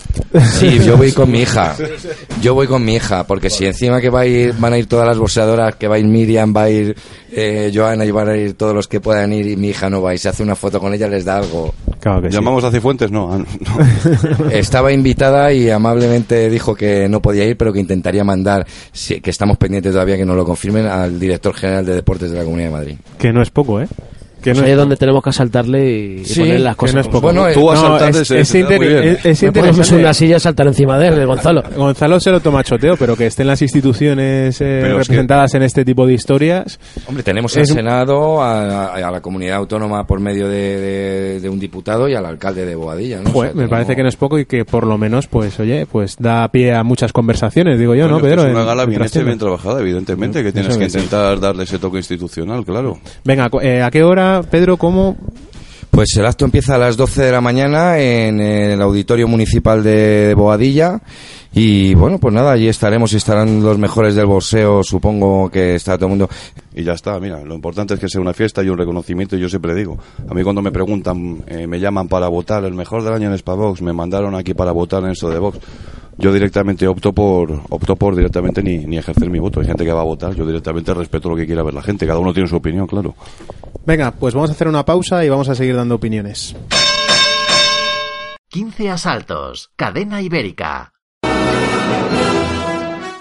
[0.57, 1.75] Sí, yo voy con mi hija.
[2.41, 4.87] Yo voy con mi hija, porque si encima que va a ir, van a ir
[4.87, 6.95] todas las boxeadoras, que va a ir Miriam, va a ir
[7.31, 10.01] eh, Joana y van a ir todos los que puedan ir y mi hija no
[10.01, 11.73] va y se hace una foto con ella, les da algo.
[11.99, 12.35] Claro que sí.
[12.35, 13.11] ¿Llamamos a Cifuentes?
[13.11, 14.49] No, ah, no.
[14.51, 18.65] Estaba invitada y amablemente dijo que no podía ir, pero que intentaría mandar,
[19.21, 22.43] que estamos pendientes todavía que nos lo confirmen, al director general de deportes de la
[22.43, 22.97] Comunidad de Madrid.
[23.17, 23.87] Que no es poco, ¿eh?
[24.47, 26.95] Que Pues no ahí es donde tenemos que asaltarle y, y Sí, poner las cosas.
[26.95, 27.21] no es.
[27.21, 29.95] Bueno, Tú eh, saltar es, es es- es Me ponemos interesante.
[30.03, 31.63] una silla saltar encima de él, Gonzalo.
[31.75, 35.53] Gonzalo se lo toma choteo, pero que estén las instituciones eh, Pero es que- representadas
[35.55, 36.79] en este tipo de historias.
[37.07, 41.49] Hombre, tenemos al Senado, a, a- a la comunidad autónoma por medio de, de- de
[41.49, 43.29] un diputado y al alcalde de Boadilla, ¿no?
[43.29, 45.27] O Joder, sea, me tenemos- parece que no es poco y que por lo menos,
[45.27, 48.43] pues, oye, pues da pie a muchas conversaciones, digo yo, Coño, ¿no, Pedro?
[48.45, 51.63] es una gala en bien hecha y bien trabajada, evidentemente, que tienes que intentar darle
[51.63, 52.97] ese toque institucional, claro.
[53.25, 55.17] Venga, eh, ¿a qué hora, Pedro, cómo?
[55.89, 60.33] Pues el acto empieza a las 12 de la mañana en el Auditorio Municipal de
[60.35, 61.01] Boadilla.
[61.53, 64.83] Y bueno, pues nada, allí estaremos y estarán los mejores del boxeo.
[64.83, 66.29] Supongo que está todo el mundo.
[66.75, 69.39] Y ya está, mira, lo importante es que sea una fiesta y un reconocimiento, y
[69.39, 69.97] yo siempre digo,
[70.29, 73.37] a mí cuando me preguntan, eh, me llaman para votar, el mejor del año en
[73.39, 75.57] Spavox, me mandaron aquí para votar en esto de Vox,
[76.17, 79.91] yo directamente opto por, opto por directamente ni, ni ejercer mi voto, hay gente que
[79.91, 82.49] va a votar, yo directamente respeto lo que quiera ver la gente, cada uno tiene
[82.49, 83.15] su opinión, claro.
[83.85, 86.55] Venga, pues vamos a hacer una pausa y vamos a seguir dando opiniones.
[88.49, 89.71] 15 asaltos.
[89.75, 90.93] Cadena ibérica.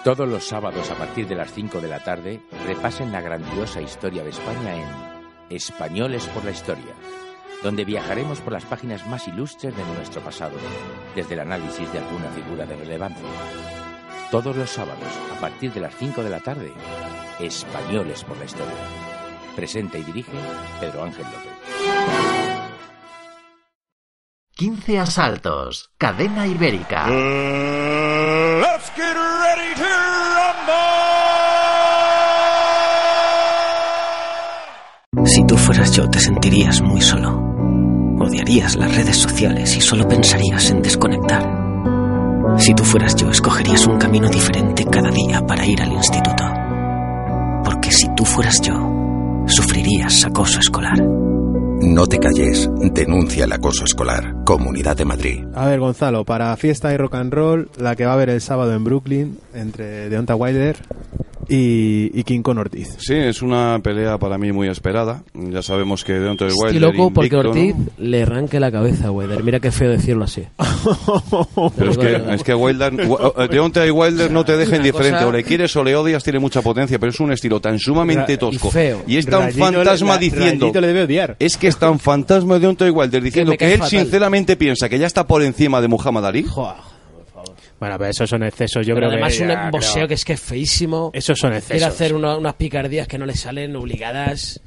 [0.04, 4.22] Todos los sábados a partir de las 5 de la tarde repasen la grandiosa historia
[4.22, 6.94] de España en Españoles por la Historia,
[7.62, 10.56] donde viajaremos por las páginas más ilustres de nuestro pasado,
[11.14, 13.26] desde el análisis de alguna figura de relevancia.
[14.30, 16.72] Todos los sábados a partir de las 5 de la tarde,
[17.40, 18.74] Españoles por la Historia.
[19.54, 20.32] Presenta y dirige
[20.80, 21.52] Pedro Ángel López.
[24.56, 25.90] 15 asaltos.
[25.98, 27.08] Cadena ibérica.
[27.08, 29.84] Let's get ready to
[35.12, 35.26] rumble.
[35.26, 37.45] Si tú fueras yo, te sentirías muy solo.
[38.26, 41.48] Odiarías las redes sociales y solo pensarías en desconectar.
[42.58, 46.44] Si tú fueras yo, escogerías un camino diferente cada día para ir al instituto.
[47.64, 48.74] Porque si tú fueras yo,
[49.46, 51.00] sufrirías acoso escolar.
[51.00, 54.34] No te calles, denuncia el acoso escolar.
[54.44, 55.44] Comunidad de Madrid.
[55.54, 58.40] A ver, Gonzalo, para fiesta y rock and roll, la que va a haber el
[58.40, 60.76] sábado en Brooklyn entre Deonta Wilder
[61.48, 62.96] y, y King Con Ortiz.
[62.98, 67.10] Sí, es una pelea para mí muy esperada, ya sabemos que Deontay Estoy Wilder loco
[67.12, 67.36] porque.
[67.36, 69.42] Ortiz le arranque la cabeza, Wilder.
[69.42, 70.42] Mira qué feo decirlo así.
[71.76, 75.18] Pero es que, es que Wilder, Wa- Deontay Wilder no te deja indiferente.
[75.18, 77.78] cosa- O le quieres o le odias, tiene mucha potencia, pero es un estilo tan
[77.78, 78.68] sumamente tosco.
[78.68, 79.02] y feo.
[79.06, 80.70] Y es tan Rayito le- fantasma la- diciendo.
[80.74, 81.36] Le debe odiar.
[81.38, 84.00] Es que es tan fantasma de Deontay Wilder diciendo que, cae él fatal.
[84.00, 86.44] sinceramente piensa que ya está por encima de Muhammad Ali.
[87.78, 89.42] Bueno, pero esos son excesos, yo Pero creo además que...
[89.42, 91.10] un ya, boxeo creo- que es que es feísimo.
[91.12, 91.88] Esos son Quiere excesos.
[91.88, 94.60] hacer una- unas picardías que no le salen obligadas.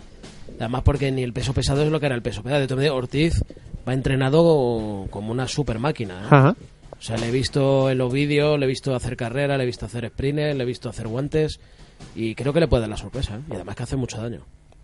[0.59, 2.61] Además porque ni el peso pesado es lo que era el peso pesado.
[2.61, 3.43] De todas maneras, Ortiz
[3.87, 6.21] va entrenado como una super máquina.
[6.23, 6.27] ¿eh?
[6.29, 6.55] Ajá.
[6.97, 9.65] O sea, le he visto en los vídeos, le he visto hacer carrera, le he
[9.65, 11.59] visto hacer sprints, le he visto hacer guantes.
[12.15, 13.37] Y creo que le puede dar la sorpresa.
[13.37, 13.41] ¿eh?
[13.51, 14.41] Y además que hace mucho daño.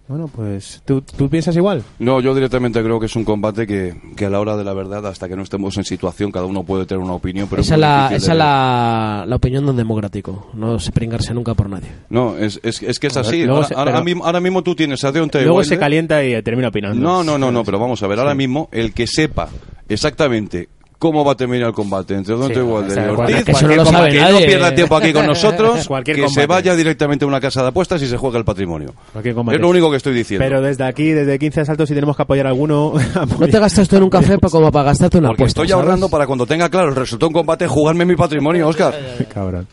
[0.07, 1.81] Bueno, pues ¿tú, tú piensas igual.
[1.97, 4.73] No, yo directamente creo que es un combate que, que a la hora de la
[4.75, 7.67] verdad, hasta que no estemos en situación, cada uno puede tener una opinión, pero es
[7.67, 8.37] esa es la, esa de ver.
[8.37, 10.51] la, la opinión de un democrático.
[10.53, 11.87] No se pringarse nunca por nadie.
[12.09, 13.37] No, es, es, es que es así.
[13.45, 15.69] Luego Ahora, se- ahora pero- mismo, ahora mismo tú tienes a Deontay Luego Wilder.
[15.75, 17.01] se calienta y termina opinando.
[17.01, 19.49] No, no, no, no, pero vamos a ver, ahora mismo el que sepa
[19.89, 23.43] exactamente cómo va a terminar el combate entre Deontay Sí, Wilder o sea, y Ortiz,
[23.45, 24.39] que eso no lo sabe que nadie.
[24.41, 26.47] no pierda tiempo aquí con nosotros, Cualquier que se combate.
[26.47, 28.93] vaya directamente a una casa de apuestas y se juegue el patrimonio.
[29.23, 30.43] Es lo único que estoy diciendo.
[30.45, 32.93] Pero desde aquí, desde 15 asaltos, si tenemos que apoyar a alguno,
[33.39, 35.61] No te gastas tú en un café como para gastarte una Porque apuesta.
[35.61, 35.83] estoy ¿sabes?
[35.83, 38.93] ahorrando para cuando tenga claro el resultado de un combate, jugarme mi patrimonio, Oscar.
[39.33, 39.67] Cabrón.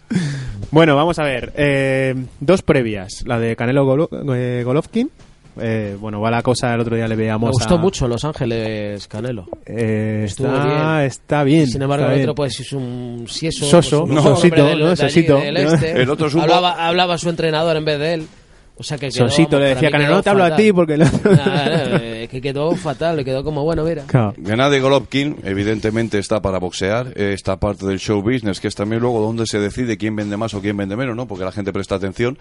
[0.70, 1.52] Bueno, vamos a ver.
[1.56, 3.22] eh, dos previas.
[3.26, 5.10] La de Canelo Golo- eh, Golovkin.
[5.60, 8.24] Eh, bueno, va la cosa, el otro día le veíamos Me gustó a- mucho Los
[8.24, 9.46] Ángeles Canelo.
[9.66, 10.64] Eh, Estuvo está,
[10.96, 11.06] bien.
[11.06, 11.66] está bien.
[11.66, 13.66] Sin embargo, el otro pues es un sieso.
[13.66, 14.84] Soso, pues, un no, sosito, del- ¿no?
[14.86, 15.38] de allí, Sosito.
[15.38, 16.02] este.
[16.02, 18.26] El otro es hablaba, hablaba su entrenador en vez de él.
[18.74, 21.04] O sea que quedó, Sosito le decía Canelo, no te hablo a ti porque no...
[21.04, 21.66] Nah,
[22.00, 24.04] eh, que quedó fatal, le quedó como bueno, mira.
[24.06, 24.34] Claro.
[24.42, 27.08] Gennady Golovkin, evidentemente, está para boxear.
[27.14, 30.38] eh, Está parte del show business, que es también luego donde se decide quién vende
[30.38, 31.26] más o quién vende menos, ¿no?
[31.28, 32.38] Porque la gente presta atención.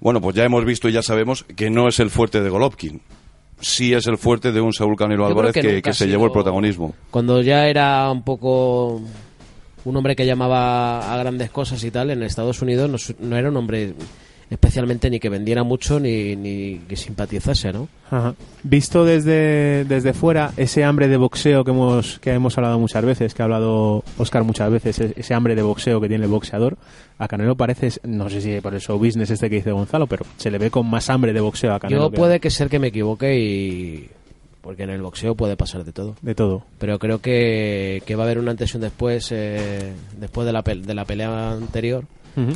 [0.00, 3.00] Bueno, pues ya hemos visto y ya sabemos que no es el fuerte de Golovkin.
[3.60, 6.94] Sí es el fuerte de un Saúl Canelo Álvarez que, se llevó el protagonismo.
[7.10, 9.02] Cuando ya era un poco
[9.84, 13.48] un hombre que llamaba a grandes cosas y tal, en Estados Unidos no, no era
[13.48, 13.94] un hombre
[14.50, 17.88] especialmente ni que vendiera mucho ni, ni que simpatizase, ¿no?
[18.10, 18.34] Ajá.
[18.62, 23.34] Visto desde, desde fuera, ese hambre de boxeo que hemos, que hemos hablado muchas veces,
[23.34, 26.78] que ha hablado Oscar muchas veces, e- ese hambre de boxeo que tiene el boxeador,
[27.18, 30.24] a Canelo parece, no sé si por el show business este que dice Gonzalo, pero
[30.38, 32.10] se le ve con más hambre de boxeo a Canelo.
[32.10, 34.08] Yo puede que ser que me equivoque y...
[34.60, 36.16] Porque en el boxeo puede pasar de todo.
[36.20, 36.62] De todo.
[36.78, 40.52] Pero creo que, que va a haber un antes y un después eh, después de
[40.52, 42.04] la, de la pelea anterior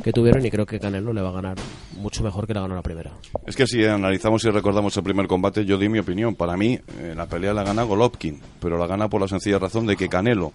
[0.02, 1.56] Que tuvieron y creo que Canelo le va a ganar
[1.96, 3.10] mucho mejor que la ganó la primera.
[3.46, 6.34] Es que si analizamos y recordamos el primer combate, yo di mi opinión.
[6.34, 9.86] Para mí, eh, la pelea la gana Golovkin, pero la gana por la sencilla razón
[9.86, 10.52] de que Canelo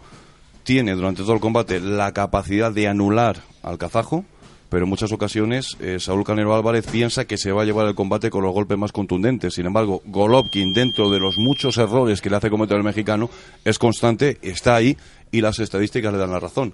[0.63, 4.26] tiene durante todo el combate la capacidad de anular al kazajo,
[4.70, 7.96] pero en muchas ocasiones eh, Saúl Canelo Álvarez piensa que se va a llevar el
[7.96, 9.54] combate con los golpes más contundentes.
[9.54, 13.30] Sin embargo, Golovkin, dentro de los muchos errores que le hace cometer el mexicano,
[13.63, 14.98] es constante, está ahí
[15.32, 16.74] y las estadísticas le dan la razón.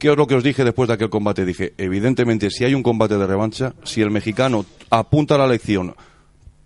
[0.00, 1.44] ¿Qué es lo que os dije después de aquel combate?
[1.44, 5.94] Dije, evidentemente, si hay un combate de revancha, si el mexicano apunta a la lección,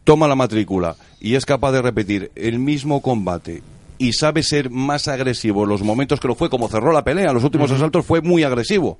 [0.04, 3.62] toma la matrícula y es capaz de repetir el mismo combate
[3.98, 7.28] y sabe ser más agresivo en los momentos que lo fue, como cerró la pelea,
[7.28, 8.98] en los últimos asaltos fue muy agresivo.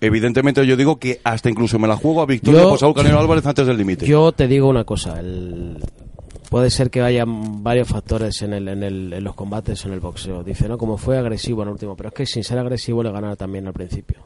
[0.00, 3.18] Evidentemente yo digo que hasta incluso me la juego a victoria Yo- por Saúl Canelo
[3.20, 4.06] Álvarez antes del límite.
[4.06, 5.78] Yo te digo una cosa, el-
[6.50, 10.00] puede ser que haya varios factores en, el, en, el- en los combates en el
[10.00, 10.42] boxeo.
[10.44, 10.76] Dice, ¿no?
[10.76, 13.66] Como fue agresivo en el último, pero es que sin ser agresivo le ganaba también
[13.66, 14.18] al principio.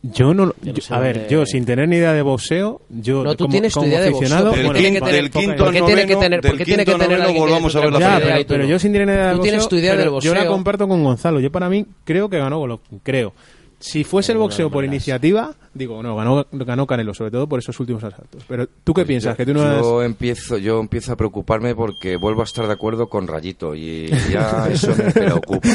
[0.00, 3.24] Yo no, Yo no yo- a ver, yo sin tener ni idea de boxeo, yo
[3.24, 5.30] No, tú como, tienes tu como idea de boxeo, del, tiene quinto, que tener- del
[5.30, 7.40] quinto ¿por al qué tiene que tener- del tiene quinto que tener noveno alguien que
[7.40, 9.68] volvamos a ver la Ya, pero, yo sin tener ni idea de Tú boxeo, tienes
[9.68, 10.46] tu idea del yo la boxeo.
[10.46, 11.40] comparto con Gonzalo.
[11.40, 13.32] Yo para mí creo que ganó Golovkin, creo.
[13.80, 17.78] Si fuese el boxeo por iniciativa, digo, no, ganó, ganó Canelo, sobre todo por esos
[17.78, 18.42] últimos asaltos.
[18.48, 19.36] Pero ¿tú qué piensas?
[19.36, 22.72] Que tú no has- yo empiezo yo empiezo a preocuparme porque vuelvo a estar de
[22.72, 25.68] acuerdo con Rayito y ya eso me preocupa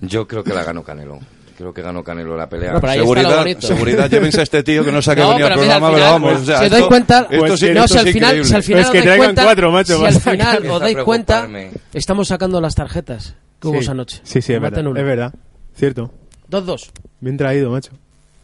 [0.00, 1.20] yo creo que la ganó Canelo
[1.56, 5.20] creo que ganó Canelo la pelea Seguridad, seguridad, llévense a este tío que no venir
[5.20, 6.42] al pero mira, al programa, pero vamos.
[6.42, 8.62] o sea, si os dais cuenta, esto pues no, si al es final, si al
[8.64, 11.48] final Es os que traigan cuenta, cuatro, macho, si al final os dais cuenta,
[11.94, 13.80] estamos sacando las tarjetas que hubo Sí.
[13.84, 14.20] esa noche.
[14.24, 15.34] Sí, sí, es verdad, es verdad.
[15.76, 16.12] Cierto.
[16.50, 17.92] 2-2, Bien traído, macho.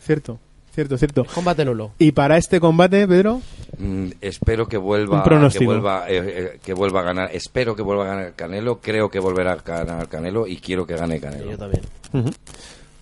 [0.00, 0.38] Cierto,
[0.74, 1.24] cierto, cierto.
[1.34, 1.92] combate nulo.
[1.98, 3.40] Y para este combate, Pedro,
[3.78, 6.22] Mm, espero que vuelva que vuelva eh,
[6.54, 9.56] eh, que vuelva a ganar espero que vuelva a ganar Canelo creo que volverá a
[9.56, 11.82] ganar Canelo y quiero que gane Canelo Yo también.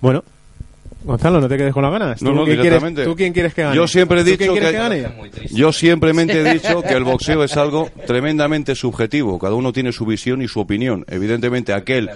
[0.00, 0.24] bueno,
[1.04, 2.22] Gonzalo, no te quedes con las ganas.
[2.22, 3.02] No, ¿Tú no, quién directamente.
[3.02, 3.76] quieres- ¿Tú quién quieres que gane?
[3.76, 5.06] Yo siempre he ¿Tú dicho que- que gane?
[5.52, 9.38] Yo simplemente he dicho que el boxeo es algo tremendamente subjetivo.
[9.38, 11.04] Cada uno tiene su visión y su opinión.
[11.08, 12.08] Evidentemente, aquel.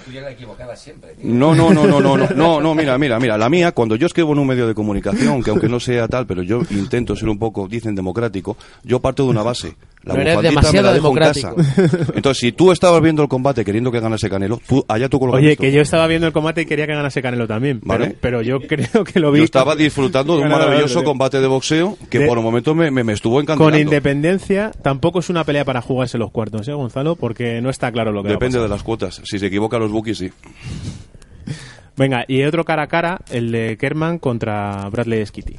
[1.22, 3.36] No, no, no, no, no, no, no, no, mira, mira, mira.
[3.36, 6.26] La mía, cuando yo escribo en un medio de comunicación, que aunque no sea tal,
[6.26, 9.74] pero yo intento ser un poco, dicen democrático, yo parto de una base.
[10.08, 11.54] La Pero eres demasiado me la dejo en democrático.
[11.56, 12.06] casa.
[12.14, 15.28] Entonces, si tú estabas viendo el combate queriendo que ganase Canelo, tú, allá tú con
[15.28, 15.62] lo Oye, visto.
[15.62, 17.80] que yo estaba viendo el combate y quería que ganase Canelo también.
[17.84, 18.06] Vale.
[18.06, 19.38] Pero, pero yo creo que lo vi.
[19.40, 22.90] Yo estaba disfrutando de un maravilloso combate de boxeo que De- por un momento me,
[22.90, 23.70] me, me estuvo encantando.
[23.70, 27.14] Con independencia, tampoco es una pelea para jugarse los cuartos, ¿eh, Gonzalo?
[27.14, 28.68] Porque no está claro lo que va a Depende pasar.
[28.70, 29.20] de las cuotas.
[29.24, 30.30] Si se equivocan los bookies, sí.
[31.96, 35.56] Venga, y otro cara a cara, el de Kerman contra Bradley Skitty.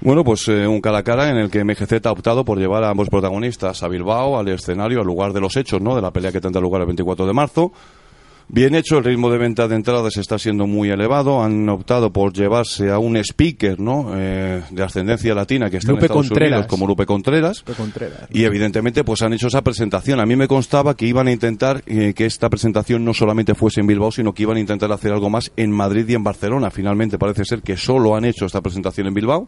[0.00, 2.84] Bueno, pues eh, un cara a cara en el que MGZ ha optado por llevar
[2.84, 5.96] a ambos protagonistas a Bilbao, al escenario, al lugar de los hechos, ¿no?
[5.96, 7.72] De la pelea que tendrá lugar el 24 de marzo.
[8.50, 11.42] Bien hecho, el ritmo de venta de entradas está siendo muy elevado.
[11.42, 14.12] Han optado por llevarse a un speaker ¿no?
[14.16, 16.52] Eh, de ascendencia latina que está Lupe en Estados Contreras.
[16.52, 17.58] Unidos, como Lupe Contreras.
[17.66, 18.28] Lupe Contreras.
[18.30, 20.18] Y evidentemente pues han hecho esa presentación.
[20.20, 23.80] A mí me constaba que iban a intentar eh, que esta presentación no solamente fuese
[23.80, 26.70] en Bilbao, sino que iban a intentar hacer algo más en Madrid y en Barcelona.
[26.70, 29.46] Finalmente parece ser que solo han hecho esta presentación en Bilbao.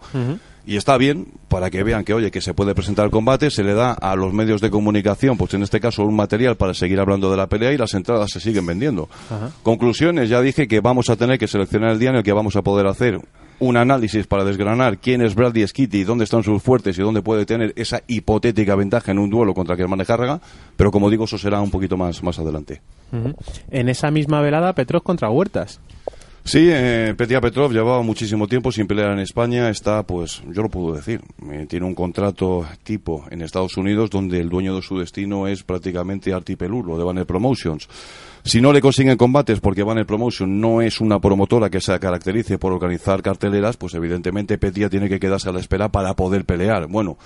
[0.67, 3.65] Y está bien para que vean que, oye, que se puede presentar el combate, se
[3.65, 7.01] le da a los medios de comunicación, pues en este caso un material para seguir
[7.01, 9.09] hablando de la pelea y las entradas se siguen vendiendo.
[9.31, 9.51] Ajá.
[9.63, 12.57] Conclusiones, ya dije que vamos a tener que seleccionar el día en el que vamos
[12.57, 13.21] a poder hacer
[13.61, 17.45] un análisis para desgranar quién es Bradley Skitty, dónde están sus fuertes y dónde puede
[17.47, 20.41] tener esa hipotética ventaja en un duelo contra Germán Járraga,
[20.77, 22.81] pero como digo, eso será un poquito más, más adelante.
[23.71, 25.81] En esa misma velada, Petrov contra Huertas.
[26.43, 29.69] Sí, eh, Petia Petrov llevaba muchísimo tiempo sin pelear en España.
[29.69, 34.41] Está, pues, yo lo puedo decir, eh, tiene un contrato tipo en Estados Unidos donde
[34.41, 37.89] el dueño de su destino es prácticamente Arti Pelulo de Banner Promotions.
[38.43, 42.59] Si no le consiguen combates porque Banner Promotion no es una promotora que se caracterice
[42.59, 46.87] por organizar carteleras, pues evidentemente Petia tiene que quedarse a la espera para poder pelear.
[46.87, 47.19] Bueno,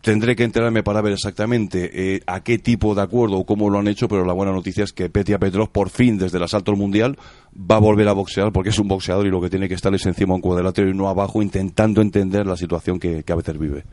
[0.00, 3.80] Tendré que enterarme para ver exactamente eh, a qué tipo de acuerdo o cómo lo
[3.80, 6.70] han hecho, pero la buena noticia es que Petia Petrov por fin desde el asalto
[6.70, 7.18] al mundial
[7.60, 9.92] va a volver a boxear porque es un boxeador y lo que tiene que estar
[9.94, 13.36] es encima de un cuadrilátero y no abajo intentando entender la situación que, que a
[13.36, 13.84] veces vive.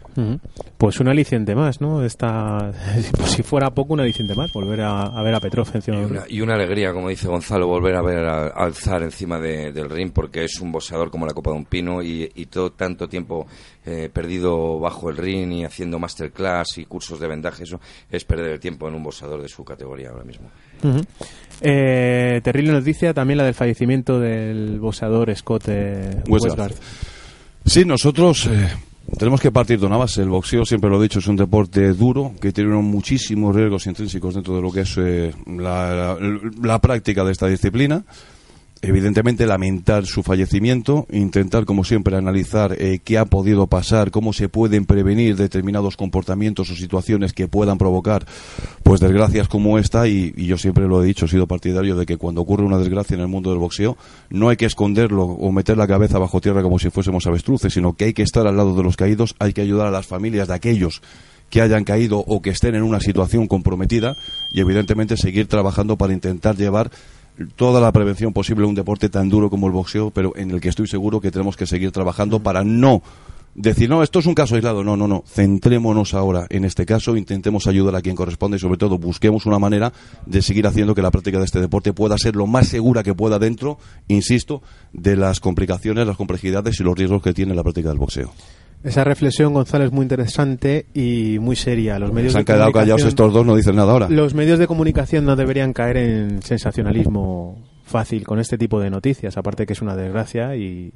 [0.78, 2.04] Pues un aliciente más, ¿no?
[2.04, 2.72] Esta,
[3.18, 6.00] pues si fuera poco, un aliciente más, volver a, a ver a Petrov encima Y
[6.02, 9.40] de una, y una alegría, como dice Gonzalo, volver a ver a, a alzar encima
[9.40, 12.46] de- del ring, porque es un boxeador como la Copa de un Pino y, y
[12.46, 13.48] todo tanto tiempo
[13.86, 17.80] eh, perdido bajo el ring y haciendo masterclass y cursos de vendaje, eso
[18.12, 20.50] es perder el tiempo en un boxeador de su categoría ahora mismo.
[21.62, 26.72] Eh, terrible noticia también la del fallecimiento del boxeador Scott eh, Westgard.
[26.72, 26.74] Westgard.
[27.66, 28.68] Sí, nosotros eh,
[29.18, 30.22] tenemos que partir de una base.
[30.22, 34.36] El boxeo, siempre lo he dicho, es un deporte duro que tiene muchísimos riesgos intrínsecos
[34.36, 38.04] dentro de lo que es eh, la, la- la práctica de esta disciplina.
[38.88, 44.48] Evidentemente, lamentar su fallecimiento, intentar, como siempre, analizar eh, qué ha podido pasar, cómo se
[44.48, 48.28] pueden prevenir determinados comportamientos o situaciones que puedan provocar,
[48.84, 50.08] pues, desgracias como esta.
[50.08, 52.78] Y, y yo siempre lo he dicho, he sido partidario de que cuando ocurre una
[52.78, 53.98] desgracia en el mundo del boxeo,
[54.30, 57.94] no hay que esconderlo o meter la cabeza bajo tierra como si fuésemos avestruces, sino
[57.94, 60.48] que hay que estar al lado de los caídos, hay que ayudar a las familias
[60.48, 61.02] de aquellos
[61.50, 64.16] que hayan caído o que estén en una situación comprometida
[64.52, 66.92] y evidentemente seguir trabajando para intentar llevar
[67.56, 70.70] toda la prevención posible un deporte tan duro como el boxeo, pero en el que
[70.70, 73.02] estoy seguro que tenemos que seguir trabajando para no
[73.56, 74.84] decir, no, esto es un caso aislado.
[74.84, 75.24] No, no, no.
[75.26, 79.60] Centrémonos ahora en este caso, intentemos ayudar a quien corresponde y sobre todo busquemos una
[79.60, 79.94] manera
[80.26, 83.16] de seguir haciendo que la práctica de este deporte pueda ser lo más segura que
[83.16, 84.62] pueda dentro, insisto,
[84.94, 88.32] de las complicaciones, las complejidades y los riesgos que tiene la práctica del boxeo.
[88.86, 91.98] Esa reflexión, Gonzalo, es muy interesante y muy seria.
[92.00, 94.10] Los medios Se han de quedado callados comunicación- estos dos, no dicen nada ahora.
[94.10, 99.38] Los medios de comunicación no deberían caer en sensacionalismo fácil con este tipo de noticias,
[99.38, 100.92] aparte que es una desgracia y,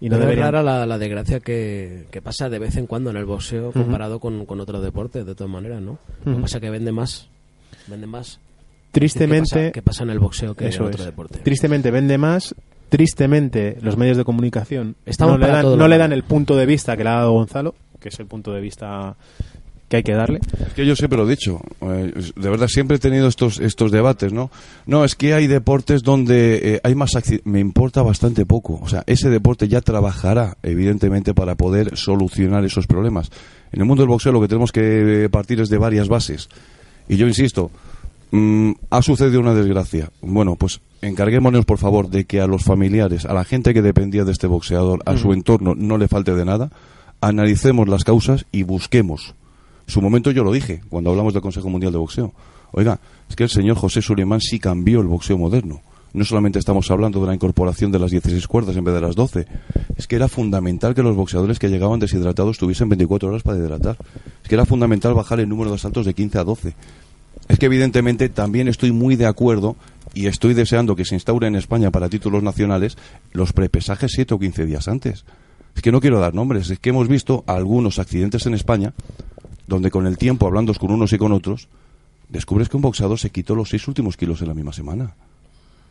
[0.00, 0.46] y no deberían...
[0.52, 4.18] rara la, la desgracia que, que pasa de vez en cuando en el boxeo comparado
[4.20, 5.98] con, con otros deportes, de todas maneras, ¿no?
[6.24, 7.28] Lo que pasa es que vende más.
[7.86, 8.40] Vende más.
[8.92, 11.06] Tristemente, ¿Qué pasa, qué pasa en el boxeo que eso en otro es.
[11.06, 11.38] deporte?
[11.44, 12.54] Tristemente vende más.
[12.90, 16.96] Tristemente los medios de comunicación Estamos no le dan, no le el punto de vista
[16.96, 19.16] que le ha dado Gonzalo, que es el punto de vista
[19.90, 20.38] que hay que darle.
[20.66, 23.90] Es que yo siempre lo he dicho, eh, de verdad siempre he tenido estos estos
[23.90, 24.50] debates, ¿no?
[24.86, 27.10] No, es que hay deportes donde eh, hay más
[27.44, 32.86] me importa bastante poco, o sea, ese deporte ya trabajará evidentemente para poder solucionar esos
[32.86, 33.30] problemas.
[33.72, 36.48] En el mundo del boxeo lo que tenemos que eh, partir es de varias bases.
[37.08, 37.72] Y yo insisto,
[38.30, 40.10] mm, ha sucedido una desgracia.
[40.20, 44.24] Bueno, pues encarguémonos por favor de que a los familiares, a la gente que dependía
[44.24, 46.70] de este boxeador, a su entorno no le falte de nada,
[47.20, 49.34] analicemos las causas y busquemos
[49.90, 52.32] su momento yo lo dije cuando hablamos del Consejo Mundial de Boxeo.
[52.70, 55.80] Oiga, es que el señor José Suleiman sí cambió el boxeo moderno.
[56.12, 59.16] No solamente estamos hablando de la incorporación de las 16 cuerdas en vez de las
[59.16, 59.46] 12.
[59.96, 63.96] Es que era fundamental que los boxeadores que llegaban deshidratados tuviesen 24 horas para hidratar.
[64.44, 66.74] Es que era fundamental bajar el número de asaltos de 15 a 12.
[67.50, 69.74] Es que evidentemente también estoy muy de acuerdo
[70.14, 72.96] y estoy deseando que se instaure en España para títulos nacionales
[73.32, 75.24] los prepesajes 7 o 15 días antes.
[75.74, 78.94] Es que no quiero dar nombres, es que hemos visto algunos accidentes en España
[79.66, 81.66] donde con el tiempo, hablando con unos y con otros,
[82.28, 85.14] descubres que un boxeador se quitó los seis últimos kilos en la misma semana.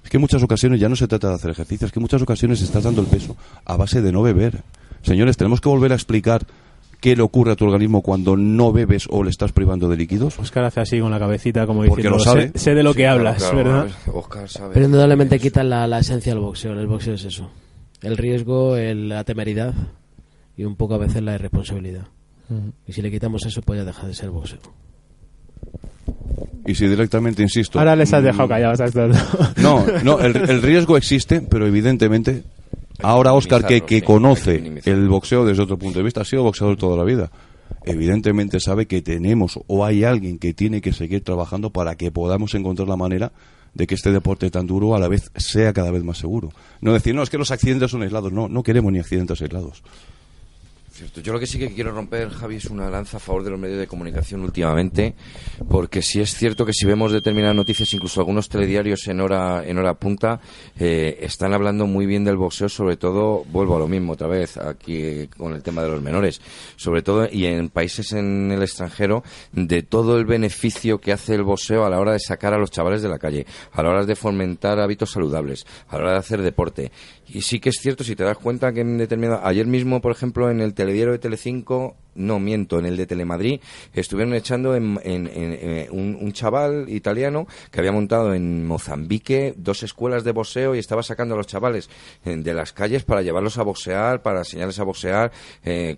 [0.01, 2.03] Es que en muchas ocasiones ya no se trata de hacer ejercicio, es que en
[2.03, 4.63] muchas ocasiones estás dando el peso a base de no beber.
[5.01, 6.47] Señores, tenemos que volver a explicar
[6.99, 10.37] qué le ocurre a tu organismo cuando no bebes o le estás privando de líquidos.
[10.39, 12.51] Oscar hace así con la cabecita como Porque diciendo, lo sabe.
[12.53, 13.87] Sé, sé de lo Sí, que claro, hablas, claro, ¿verdad?
[14.13, 14.73] Oscar sabe.
[14.73, 16.73] Pero indudablemente quitan la, la esencia del boxeo.
[16.73, 17.49] El boxeo es eso.
[18.01, 19.73] El riesgo, el- la temeridad
[20.57, 22.07] y un poco a veces la irresponsabilidad.
[22.87, 24.59] Y si le quitamos eso, pues ya deja de ser boxeo.
[26.65, 27.79] y si directamente, insisto...
[27.79, 29.17] Ahora les has mm, dejado callados a estos.
[29.57, 32.43] No, no, el, el riesgo existe, pero evidentemente...
[33.01, 36.77] Ahora Oscar, que, que conoce el boxeo desde otro punto de vista, ha sido boxeador
[36.77, 37.31] toda la vida.
[37.85, 42.53] Evidentemente sabe que tenemos o hay alguien que tiene que seguir trabajando para que podamos
[42.55, 43.31] encontrar la manera
[43.73, 46.49] de que este deporte tan duro a la vez sea cada vez más seguro.
[46.81, 48.31] No decir, no, es que los accidentes son aislados.
[48.31, 49.83] No, no queremos ni accidentes aislados.
[51.23, 53.59] Yo lo que sí que quiero romper, Javi, es una lanza a favor de los
[53.59, 55.15] medios de comunicación últimamente,
[55.69, 59.77] porque sí es cierto que si vemos determinadas noticias, incluso algunos telediarios en hora en
[59.77, 60.41] hora punta,
[60.77, 64.57] eh, están hablando muy bien del boxeo, sobre todo, vuelvo a lo mismo otra vez,
[64.57, 66.41] aquí eh, con el tema de los menores,
[66.75, 69.23] sobre todo, y en países en el extranjero,
[69.53, 72.71] de todo el beneficio que hace el boxeo a la hora de sacar a los
[72.71, 76.19] chavales de la calle, a la hora de fomentar hábitos saludables, a la hora de
[76.19, 76.91] hacer deporte.
[77.31, 79.41] Y sí que es cierto, si te das cuenta que en determinado...
[79.45, 83.59] Ayer mismo, por ejemplo, en el telediario de Telecinco, no miento, en el de Telemadrid,
[83.93, 89.53] estuvieron echando en, en- en, eh, un, un chaval italiano que había montado en Mozambique
[89.57, 91.87] dos escuelas de boxeo y estaba sacando a los chavales
[92.25, 95.31] eh, de las calles para llevarlos a boxear, para enseñarles a boxear
[95.63, 95.97] eh,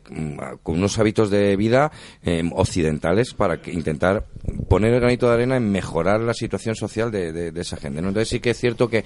[0.64, 1.92] con unos hábitos de vida
[2.24, 4.26] eh, occidentales para que- intentar
[4.68, 8.02] poner el granito de arena en mejorar la situación social de, de- de esa gente.
[8.02, 8.10] ¿no?
[8.10, 9.06] Entonces sí que es cierto que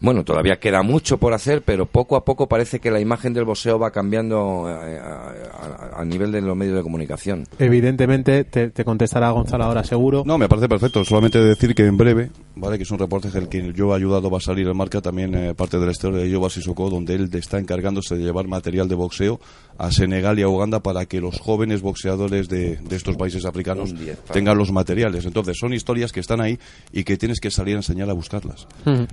[0.00, 3.44] bueno, todavía queda mucho por hacer, pero poco a poco parece que la imagen del
[3.44, 7.44] boxeo va cambiando eh, a, a- a nivel de los medios de comunicación.
[7.58, 10.22] Evidentemente, te, te contestará Gonzalo ahora seguro.
[10.26, 11.04] No, me parece perfecto.
[11.04, 14.30] Solamente decir que en breve, vale, que es un reportaje del que yo he ayudado,
[14.30, 17.14] va a salir en marca también eh, parte de la historia de Yoba Sissoko, donde
[17.14, 19.40] él está encargándose de llevar material de boxeo
[19.78, 23.98] a Senegal y a Uganda para que los jóvenes boxeadores de, de estos países africanos
[23.98, 25.24] diez, tengan los materiales.
[25.26, 26.58] Entonces, son historias que están ahí
[26.92, 28.66] y que tienes que salir a enseñar a buscarlas.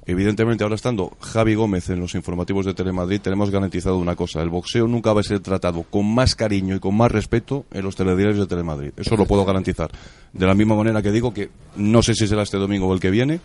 [0.05, 4.49] Evidentemente, ahora estando Javi Gómez en los informativos de Telemadrid, tenemos garantizado una cosa: el
[4.49, 7.95] boxeo nunca va a ser tratado con más cariño y con más respeto en los
[7.95, 8.91] telediarios de Telemadrid.
[8.97, 9.89] Eso lo puedo garantizar.
[10.34, 12.99] De la misma manera que digo que no sé si será este domingo o el
[12.99, 13.39] que viene,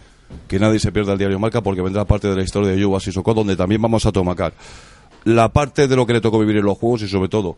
[0.48, 3.00] que nadie se pierda el diario Marca porque vendrá parte de la historia de Yuba
[3.00, 4.52] Sissoko, donde también vamos a tomacar
[5.26, 7.56] la parte de lo que le tocó vivir en los juegos y sobre todo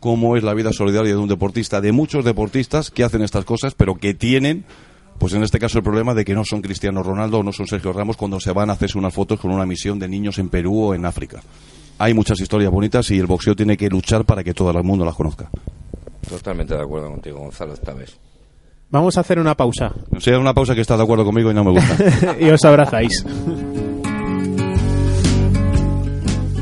[0.00, 3.74] cómo es la vida solidaria de un deportista, de muchos deportistas que hacen estas cosas,
[3.74, 4.66] pero que tienen,
[5.18, 7.66] pues en este caso el problema de que no son Cristiano Ronaldo o no son
[7.66, 10.50] Sergio Ramos cuando se van a hacerse unas fotos con una misión de niños en
[10.50, 11.40] Perú o en África.
[11.98, 15.06] Hay muchas historias bonitas y el boxeo tiene que luchar para que todo el mundo
[15.06, 15.48] las conozca.
[16.28, 18.18] Totalmente de acuerdo contigo, Gonzalo, esta vez.
[18.90, 21.54] Vamos a hacer una pausa O sea, una pausa que está de acuerdo conmigo y
[21.54, 22.36] no me gusta.
[22.40, 23.24] y os abrazáis.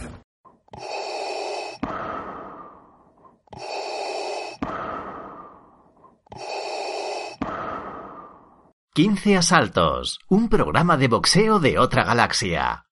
[8.96, 12.86] 15 asaltos, un programa de boxeo de otra galaxia.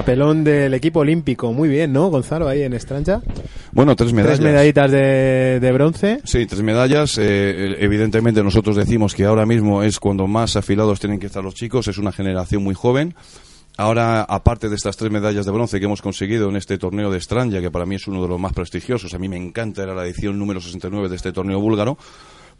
[0.00, 1.52] Papelón del equipo olímpico.
[1.52, 2.48] Muy bien, ¿no, Gonzalo?
[2.48, 3.20] Ahí en Estranja.
[3.70, 4.38] Bueno, tres medallas.
[4.38, 6.20] Tres medallitas de, de bronce.
[6.24, 7.18] Sí, tres medallas.
[7.18, 11.54] Eh, evidentemente nosotros decimos que ahora mismo es cuando más afilados tienen que estar los
[11.54, 11.86] chicos.
[11.86, 13.14] Es una generación muy joven.
[13.76, 17.18] Ahora, aparte de estas tres medallas de bronce que hemos conseguido en este torneo de
[17.18, 19.94] Estranja, que para mí es uno de los más prestigiosos, a mí me encanta, era
[19.94, 21.98] la edición número 69 de este torneo búlgaro,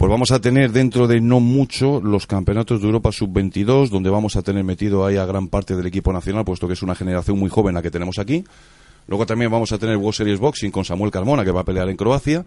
[0.01, 4.35] pues vamos a tener dentro de no mucho los campeonatos de Europa sub-22, donde vamos
[4.35, 7.39] a tener metido ahí a gran parte del equipo nacional, puesto que es una generación
[7.39, 8.43] muy joven la que tenemos aquí.
[9.09, 11.91] Luego también vamos a tener World Series Boxing con Samuel Carmona, que va a pelear
[11.91, 12.47] en Croacia.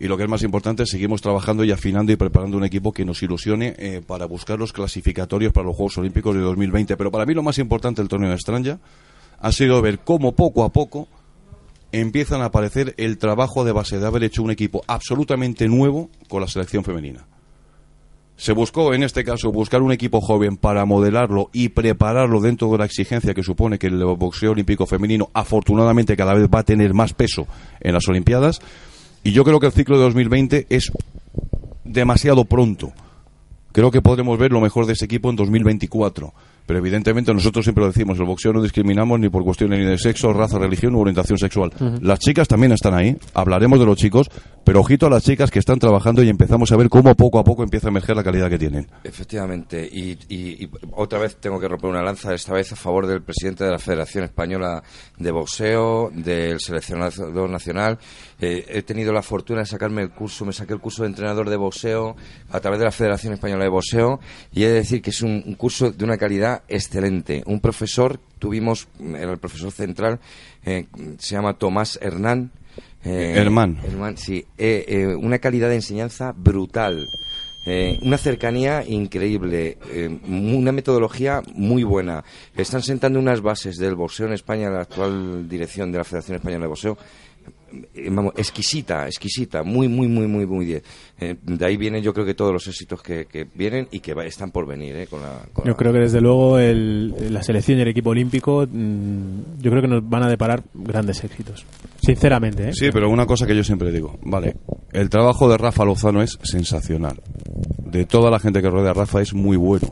[0.00, 3.04] Y lo que es más importante, seguimos trabajando y afinando y preparando un equipo que
[3.04, 6.96] nos ilusione eh, para buscar los clasificatorios para los Juegos Olímpicos de 2020.
[6.96, 8.78] Pero para mí lo más importante del torneo de Estranja
[9.40, 11.06] ha sido ver cómo poco a poco
[12.00, 16.40] empiezan a aparecer el trabajo de base de haber hecho un equipo absolutamente nuevo con
[16.40, 17.26] la selección femenina.
[18.36, 22.78] Se buscó, en este caso, buscar un equipo joven para modelarlo y prepararlo dentro de
[22.78, 26.94] la exigencia que supone que el boxeo olímpico femenino, afortunadamente, cada vez va a tener
[26.94, 27.46] más peso
[27.80, 28.60] en las Olimpiadas.
[29.22, 30.90] Y yo creo que el ciclo de 2020 es
[31.84, 32.92] demasiado pronto.
[33.70, 36.34] Creo que podremos ver lo mejor de ese equipo en 2024.
[36.66, 39.98] Pero evidentemente nosotros siempre lo decimos, el boxeo no discriminamos ni por cuestiones ni de
[39.98, 41.70] sexo, raza, religión u orientación sexual.
[42.00, 44.30] Las chicas también están ahí, hablaremos de los chicos,
[44.64, 47.44] pero ojito a las chicas que están trabajando y empezamos a ver cómo poco a
[47.44, 48.86] poco empieza a emerger la calidad que tienen.
[49.04, 53.06] Efectivamente, y, y- y otra vez tengo que romper una lanza, esta vez a favor
[53.06, 54.82] del presidente de la Federación Española
[55.18, 57.98] de Boxeo, del seleccionador nacional.
[58.40, 61.48] Eh, he tenido la fortuna de sacarme el curso, me saqué el curso de entrenador
[61.48, 62.16] de boxeo
[62.50, 64.20] a través de la Federación Española de Boxeo
[64.52, 67.42] y he de decir que es un, un curso de una calidad excelente.
[67.46, 70.20] Un profesor, tuvimos, era el profesor central,
[70.64, 70.86] eh,
[71.18, 72.52] se llama Tomás Hernán.
[73.04, 73.78] eh, Hermán.
[73.84, 74.44] Hermán, sí.
[74.56, 77.08] Eh, eh, una calidad de enseñanza brutal.
[77.66, 82.22] Eh, una cercanía increíble, eh, una metodología muy buena.
[82.54, 86.64] Están sentando unas bases del boxeo en España, la actual dirección de la Federación Española
[86.64, 86.98] de Boxeo.
[87.94, 90.82] Eh, Vamos, exquisita, exquisita, muy, muy, muy, muy, muy bien.
[91.18, 94.14] Eh, de ahí vienen, yo creo que todos los éxitos que, que vienen y que
[94.14, 97.32] va- están por venir, eh, con la, con Yo la- creo que desde luego el-
[97.32, 101.24] la selección y el equipo olímpico, mm, yo creo que nos van a deparar grandes
[101.24, 101.64] éxitos.
[102.00, 102.72] Sinceramente, ¿eh?
[102.72, 104.54] Sí, pero una cosa que yo siempre digo, vale,
[104.92, 107.20] el trabajo de Rafa Lozano es sensacional.
[107.84, 109.88] De toda la gente que rodea a Rafa es muy bueno.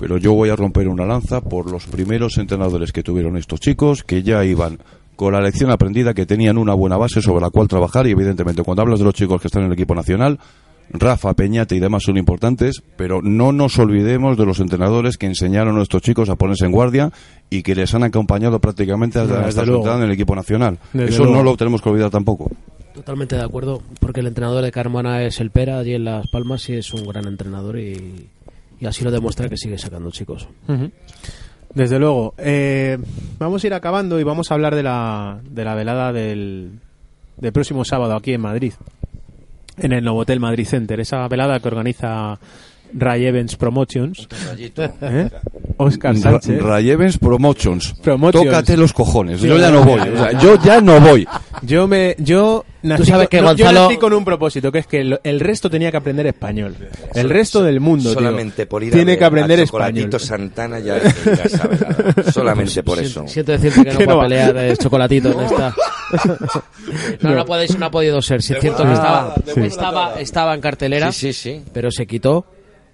[0.00, 4.02] Pero yo voy a romper una lanza por los primeros entrenadores que tuvieron estos chicos,
[4.02, 4.78] que ya iban
[5.16, 8.62] con la lección aprendida, que tenían una buena base sobre la cual trabajar y evidentemente
[8.62, 10.38] cuando hablas de los chicos que están en el equipo nacional,
[10.90, 15.74] Rafa, Peñate y demás son importantes, pero no nos olvidemos de los entrenadores que enseñaron
[15.74, 17.10] a nuestros chicos a ponerse en guardia
[17.50, 20.78] y que les han acompañado prácticamente hasta, entrada en el equipo nacional.
[20.92, 21.38] Desde Eso luego.
[21.38, 22.50] no lo tenemos que olvidar tampoco.
[22.94, 26.68] Totalmente de acuerdo, porque el entrenador de Carmona es el Pera allí en Las Palmas
[26.68, 28.28] y es un gran entrenador y,
[28.80, 30.48] y así lo demuestra que sigue sacando chicos.
[31.76, 32.32] Desde luego.
[32.38, 32.96] Eh,
[33.38, 36.70] vamos a ir acabando y vamos a hablar de la, de la velada del,
[37.36, 38.72] del próximo sábado aquí en Madrid,
[39.76, 40.98] en el Novotel Madrid Center.
[41.00, 42.38] Esa velada que organiza
[42.94, 44.26] Ray Evans Promotions.
[45.02, 45.28] ¿Eh?
[45.78, 46.62] Oscar Sánchez.
[46.62, 47.94] Ray Evans Promotions.
[48.02, 48.44] Promotions.
[48.46, 49.40] Tócate los cojones.
[49.40, 49.98] Sí, yo ya ya, no ya, voy.
[49.98, 50.38] ya, o sea, ya.
[50.40, 51.28] yo ya no voy.
[51.62, 54.78] Yo me yo nací, sabes con, que no, yo Gonzalo- nací con un propósito, que
[54.80, 56.76] es que el, el resto tenía que aprender español.
[57.14, 60.10] El resto del mundo, tío, solamente por ir a tiene ver que aprender a español.
[60.10, 62.32] Chocolatito Santana ya hay que ir a esa velada.
[62.32, 63.26] solamente por eso.
[63.26, 65.74] Siento, siento decirte que no Que va a pelear de chocolatito en esta.
[67.20, 68.42] No, no, podéis, no ha podido ser.
[68.42, 71.62] Si es cierto que estaba, estaba, estaba en cartelera, Sí, sí, sí.
[71.72, 72.46] pero se quitó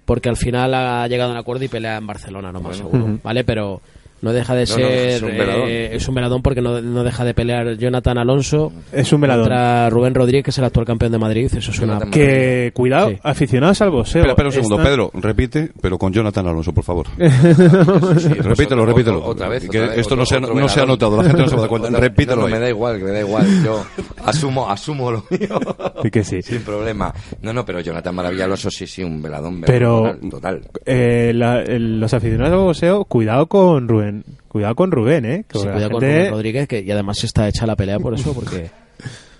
[0.05, 3.19] porque al final ha llegado a un acuerdo y pelea en Barcelona, no más seguro.
[3.23, 3.43] ¿Vale?
[3.43, 3.81] Pero
[4.23, 4.91] no deja de No, no, ser.
[5.09, 5.63] es un veladón.
[5.67, 9.43] eh, es un veladón porque no, no deja de pelear Jonathan Alonso Es un velador.
[9.43, 11.51] contra Rubén Rodríguez, que es el actual campeón de Madrid.
[11.55, 11.93] Eso es una.
[11.93, 13.17] Jonathan Que cuidado, Sí.
[13.21, 14.21] aficionados al boxeo.
[14.21, 14.77] Espera, espera un segundo.
[14.77, 17.05] Pedro, repite, pero con Jonathan Alonso, por favor.
[18.17, 19.23] Sí, repítelo, otra- repítelo.
[19.25, 19.67] Otra vez.
[19.69, 20.87] Que otra vez, esto no otro- se otro no se ha veladón.
[20.87, 21.89] notado, la gente no se va a dar cuenta.
[21.99, 22.53] Repítelo no, no, ahí.
[22.53, 23.63] me da igual, que me da igual.
[23.63, 23.85] Yo
[24.25, 25.59] asumo, asumo lo mío.
[26.01, 26.41] Sí que sí.
[26.41, 27.13] Sin problema.
[27.41, 29.61] No, no, pero Jonathan Maravilla Alonso sí, sí, un veladón.
[29.61, 29.63] veladón
[30.21, 30.81] Pero total, total.
[30.85, 34.12] eh, la- el- los aficionados al boxeo, cuidado con Rubén.
[34.47, 35.45] Cuidado con Rubén, ¿eh?
[35.47, 38.13] Que Se la cuida con Rubén Rodríguez, que y además está hecha la pelea por
[38.13, 38.69] eso, porque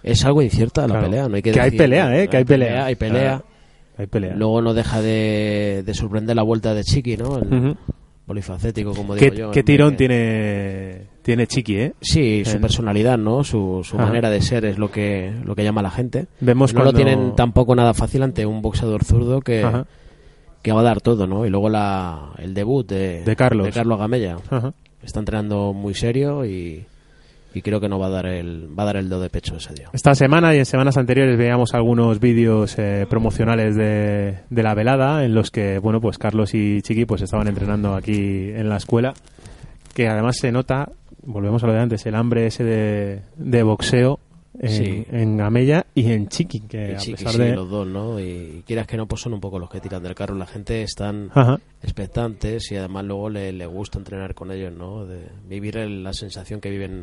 [0.03, 1.03] es algo incierta la Claro.
[1.05, 1.28] pelea.
[1.30, 2.28] No hay que, Que hay pelea, ¿eh?
[2.28, 2.86] Que hay pelea.
[2.86, 3.41] Hay pelea.
[3.97, 4.34] Hay pelea.
[4.36, 7.38] Luego no deja de, de sorprender la vuelta de Chiqui, ¿no?
[7.38, 7.78] El
[8.26, 9.51] polifacético, como ¿Qué, digo yo.
[9.51, 11.93] qué tirón que- tiene tiene Chiqui, eh?
[12.01, 13.43] Sí, su personalidad, ¿no?
[13.43, 16.28] Su, su manera de ser es lo que, lo que llama a la gente.
[16.41, 19.86] Vemos no cuando- lo tienen tampoco nada fácil ante un boxeador zurdo que, Ajá.
[20.64, 21.45] Que va a dar todo, ¿no?
[21.45, 23.68] Y luego la, el debut de, De Carlos.
[23.68, 24.38] de Carlos Gamella.
[24.49, 24.74] Ajá.
[25.03, 26.86] Está entrenando muy serio y,
[27.53, 29.57] y creo que no va a dar el va a dar el do de pecho
[29.57, 29.89] ese día.
[29.93, 35.26] Esta semana y en semanas anteriores veíamos algunos vídeos eh, promocionales de, de la velada
[35.26, 39.14] en los que, bueno, pues Carlos y Chiqui pues estaban entrenando aquí en la escuela
[39.93, 40.89] que además se nota,
[41.24, 44.20] volvemos a lo de antes, el hambre ese de, de boxeo
[44.59, 45.05] en, Sí.
[45.11, 47.55] en Gamella y en Chiqui, que Y a sí, que pesar sí, de...
[47.55, 48.19] los dos, ¿no?
[48.19, 50.35] Y quieras que no, pues son un poco los que tiran del carro.
[50.35, 51.59] La gente están Ajá.
[51.84, 55.05] Expectantes y además luego le, le gusta entrenar con ellos, ¿no?
[55.05, 57.01] De vivir el- la sensación que viven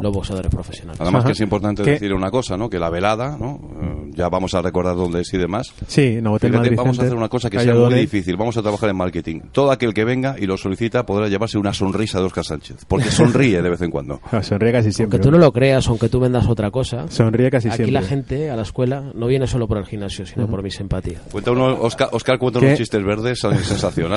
[0.00, 1.00] los boxeadores profesionales.
[1.00, 1.90] Además que es importante ¿Qué?
[1.92, 2.68] decir una cosa, ¿no?
[2.68, 3.60] Que la velada, ¿no?
[3.82, 5.72] Eh, ya vamos a recordar dónde es y demás.
[5.86, 8.36] Sí, Novotel Fíjate, Madrid vamos a Center, hacer una cosa que sea muy difícil.
[8.36, 9.40] Vamos a trabajar en marketing.
[9.52, 12.84] Todo aquel que venga y lo solicita podrá llevarse una sonrisa de Oscar Sánchez.
[12.88, 14.20] Porque sonríe de vez en cuando.
[14.42, 15.16] Sonríe casi siempre.
[15.16, 17.92] Aunque tú no lo creas, aunque tú vendas otra cosa, Sonríe casi aquí siempre.
[17.92, 20.50] la gente a la escuela no viene solo por el gimnasio, sino Ujú.
[20.52, 21.20] por mi simpatía.
[21.30, 22.66] Cuenta uno, Oscar, Oscar cuenta ¿Qué?
[22.66, 23.54] unos chistes verdes son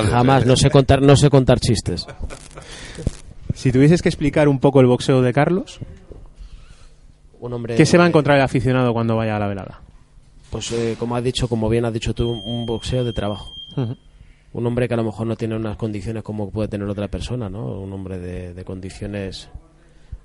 [0.06, 2.06] Jamás, no sé contar, no sé contar chistes.
[3.54, 5.80] Si tuvieses que explicar un poco el boxeo de Carlos,
[7.40, 9.80] Un hombre ¿qué se va a encontrar el aficionado cuando vaya a la velada?
[10.50, 13.52] Pues eh, como has dicho, como bien has dicho tú, un boxeo de trabajo.
[14.52, 17.48] Un hombre que a lo mejor no tiene unas condiciones como puede tener otra persona,
[17.50, 17.80] ¿no?
[17.80, 19.50] Un hombre de, de condiciones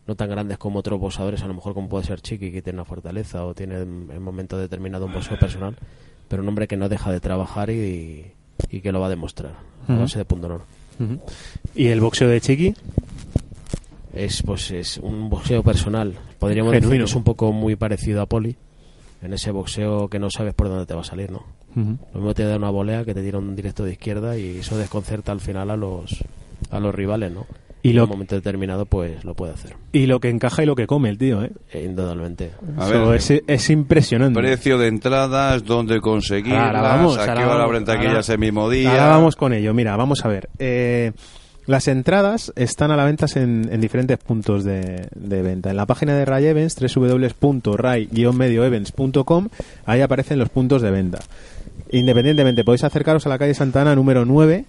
[0.07, 2.77] no tan grandes como otros boxeadores, a lo mejor como puede ser Chiqui, que tiene
[2.77, 5.75] una fortaleza o tiene en, en momento determinado un boxeo personal,
[6.27, 8.33] pero un hombre que no deja de trabajar y,
[8.69, 9.53] y que lo va a demostrar
[9.87, 10.61] a base de punto honor.
[11.75, 12.75] ¿Y el boxeo de Chiqui?
[14.13, 16.13] Es pues es un boxeo personal.
[16.39, 18.55] Podríamos decir que es un poco muy parecido a Poli,
[19.21, 21.43] en ese boxeo que no sabes por dónde te va a salir, ¿no?
[21.75, 21.97] Ujú.
[22.13, 24.77] Lo mismo te da una volea que te tira un directo de izquierda y eso
[24.77, 26.23] desconcerta al final a los
[26.69, 27.45] a los rivales, ¿no?
[27.83, 29.75] Y en lo- un momento determinado pues lo puede hacer.
[29.91, 31.51] Y lo que encaja y lo que come el tío, ¿eh?
[31.85, 32.51] Indudablemente.
[32.77, 34.39] A Eso ver, es, es impresionante.
[34.39, 38.69] Precio de entradas, dónde conseguirlas, Ahora vamos, a qué ahora hora vamos, abren taquillas mismo
[38.69, 38.89] día.
[38.91, 39.73] Ahora vamos con ello.
[39.73, 40.49] Mira, vamos a ver.
[40.59, 41.11] Eh,
[41.65, 45.69] las entradas están a la venta en, en diferentes puntos de, de venta.
[45.69, 49.49] En la página de Ray Events, www.ray-medioevents.com,
[49.85, 51.19] ahí aparecen los puntos de venta.
[51.91, 54.65] Independientemente, podéis acercaros a la calle Santana número 9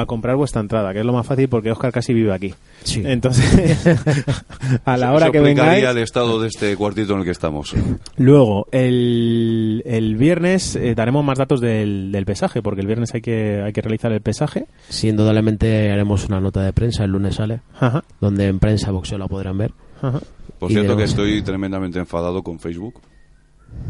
[0.00, 2.54] a comprar vuestra entrada, que es lo más fácil porque Oscar casi vive aquí.
[2.84, 3.02] Sí.
[3.04, 3.84] Entonces,
[4.84, 7.30] a la hora Eso que explicaría vengáis, el estado de este cuartito en el que
[7.32, 7.74] estamos.
[8.16, 13.20] Luego, el, el viernes eh, daremos más datos del, del pesaje, porque el viernes hay
[13.20, 14.66] que, hay que realizar el pesaje.
[14.88, 19.18] Sí, indudablemente haremos una nota de prensa, el lunes sale, Ajá, donde en prensa boxeo
[19.18, 19.72] la podrán ver.
[20.02, 20.20] ajá.
[20.58, 22.94] Por Y cierto que estoy tremendamente enfadado con Facebook.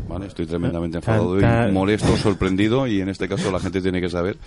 [0.08, 0.26] ¿Vale?
[0.26, 4.38] Estoy tremendamente enfadado y molesto, sorprendido y en este caso la gente tiene que saber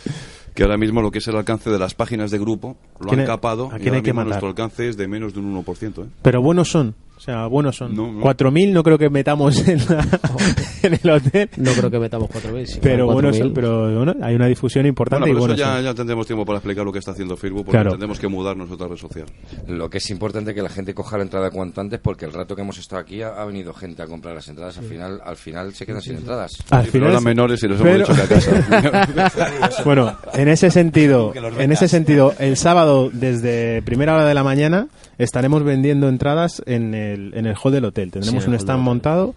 [0.56, 3.14] que ahora mismo lo que es el alcance de las páginas de grupo lo ¿Quién
[3.14, 4.28] han hay- capado a y ahora hay que mismo matar?
[4.28, 6.04] nuestro alcance es de menos de un 1%.
[6.04, 6.08] ¿eh?
[6.24, 6.96] Pero buenos son.
[7.22, 7.96] O sea, buenos son.
[7.96, 8.22] No, no.
[8.24, 10.08] 4.000 no creo que metamos en, la-
[10.82, 11.50] en el hotel.
[11.58, 12.66] No creo que metamos 4.000.
[12.66, 15.54] si Pero bueno, 4.000, pero bueno, hay una difusión importante Bueno, y pero bueno.
[15.54, 17.92] eso ya, ya tendremos tiempo para explicar lo que está haciendo Facebook porque Claro.
[17.92, 19.26] tendremos que mudarnos a otra red social.
[19.68, 22.34] Lo que es importante es que la gente coja la entrada cuanto antes porque el
[22.34, 24.80] rato que hemos estado aquí ha, ha venido gente a comprar las entradas.
[24.80, 26.52] Al final, al final se quedan sin entradas.
[26.72, 29.84] Al Sí, final eran es- menores y hemos pero- que a casa.
[29.86, 34.88] Bueno, en ese sentido, en ese sentido, el sábado desde primera hora de la mañana
[35.18, 38.12] estaremos vendiendo entradas en el, en el hall del hotel.
[38.12, 39.36] Tendremos Sí, un stand montado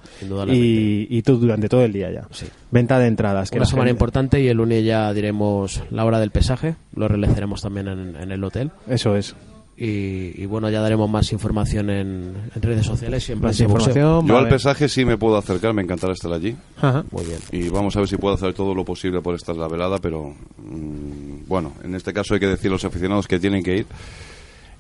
[0.48, 2.26] y, y todo durante todo el día ya.
[2.30, 2.46] Sí.
[2.70, 3.50] Venta de entradas.
[3.50, 7.08] que Una semana gente- importante y el lunes ya diremos la hora del pesaje, lo
[7.08, 8.70] realizaremos también en, en el hotel.
[8.88, 9.34] Eso es.
[9.76, 14.24] Y, y bueno, ya daremos más información en, en redes sociales y en Más información.
[14.24, 16.54] Yo al pesaje sí me puedo acercar, me encantará estar allí.
[16.80, 17.04] Ajá.
[17.10, 17.38] Muy bien.
[17.50, 20.32] Y vamos a ver si puedo hacer todo lo posible por estar la velada, pero
[20.58, 23.86] mm, bueno, en este caso hay que decir a los aficionados que tienen que ir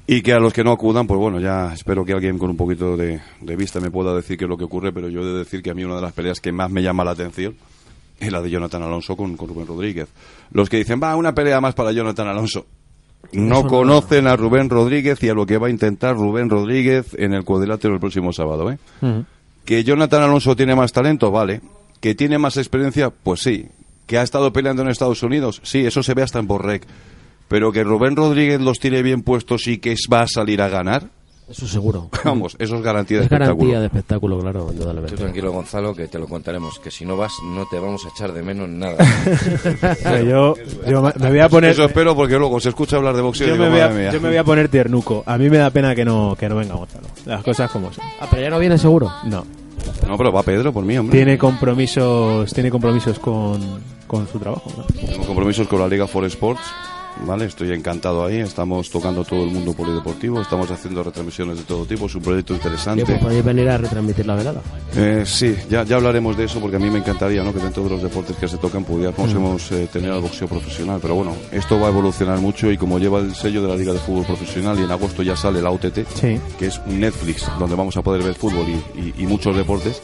[0.06, 2.56] y que a los que no acudan, pues bueno, ya espero que alguien con un
[2.56, 5.24] poquito de, de vista me pueda decir qué es lo que ocurre, pero yo he
[5.26, 7.54] de decir que a mí una de las peleas que más me llama la atención
[8.20, 10.08] es la de Jonathan Alonso con, con Rubén Rodríguez.
[10.52, 12.66] Los que dicen, va, una pelea más para Jonathan Alonso.
[13.32, 16.48] No Eso no- conocen a Rubén Rodríguez y a lo que va a intentar Rubén
[16.50, 18.78] Rodríguez en el cuadrilátero el próximo sábado, ¿eh?
[19.64, 21.60] Que Jonathan Alonso tiene más talento, vale.
[22.00, 23.66] Que tiene más experiencia, pues sí.
[24.06, 26.86] Que ha estado peleando en Estados Unidos, sí, eso se ve hasta en Borrec.
[27.48, 31.04] Pero que Rubén Rodríguez los tiene bien puestos y que va a salir a ganar,
[31.48, 32.08] Eso seguro.
[32.24, 33.80] vamos, eso es garantía de es garantía espectáculo.
[33.80, 36.78] de espectáculo, claro, Tú tranquilo, Gonzalo, que te lo contaremos.
[36.78, 38.96] Que si no vas, no te vamos a echar de menos nada.
[40.26, 40.54] Yo,
[40.88, 41.70] yo me voy a poner.
[41.70, 43.88] Eso espero porque luego se escucha hablar de boxeo Yo y me, digo, voy a,
[43.88, 44.12] madre mía.
[44.12, 45.22] yo me voy a poner tiernuco.
[45.26, 47.08] A mí me da pena que no, que no venga Gonzalo.
[47.26, 48.04] Las cosas como son.
[48.20, 49.12] Ah, pero ya no viene seguro.
[49.24, 49.44] No.
[50.08, 51.14] No, pero va Pedro por mí, hombre.
[51.18, 53.60] Tiene compromisos, tiene compromisos con,
[54.06, 54.70] con su trabajo.
[54.78, 54.84] ¿no?
[54.84, 56.62] Tengo compromisos con la Liga for Sports.
[57.26, 58.38] Vale, estoy encantado ahí.
[58.40, 60.40] Estamos tocando todo el mundo polideportivo.
[60.42, 62.06] Estamos haciendo retransmisiones de todo tipo.
[62.06, 63.04] Es un proyecto interesante.
[63.06, 64.60] Pues podéis venir a retransmitir la velada.
[64.96, 67.52] Eh, sí, ya, ya hablaremos de eso porque a mí me encantaría ¿no?
[67.54, 70.98] que dentro de los deportes que se tocan pudiéramos eh, tener al boxeo profesional.
[71.00, 73.92] Pero bueno, esto va a evolucionar mucho y como lleva el sello de la Liga
[73.92, 76.40] de Fútbol Profesional y en agosto ya sale la OTT, Sí.
[76.58, 80.02] que es un Netflix donde vamos a poder ver fútbol y, y- y muchos deportes,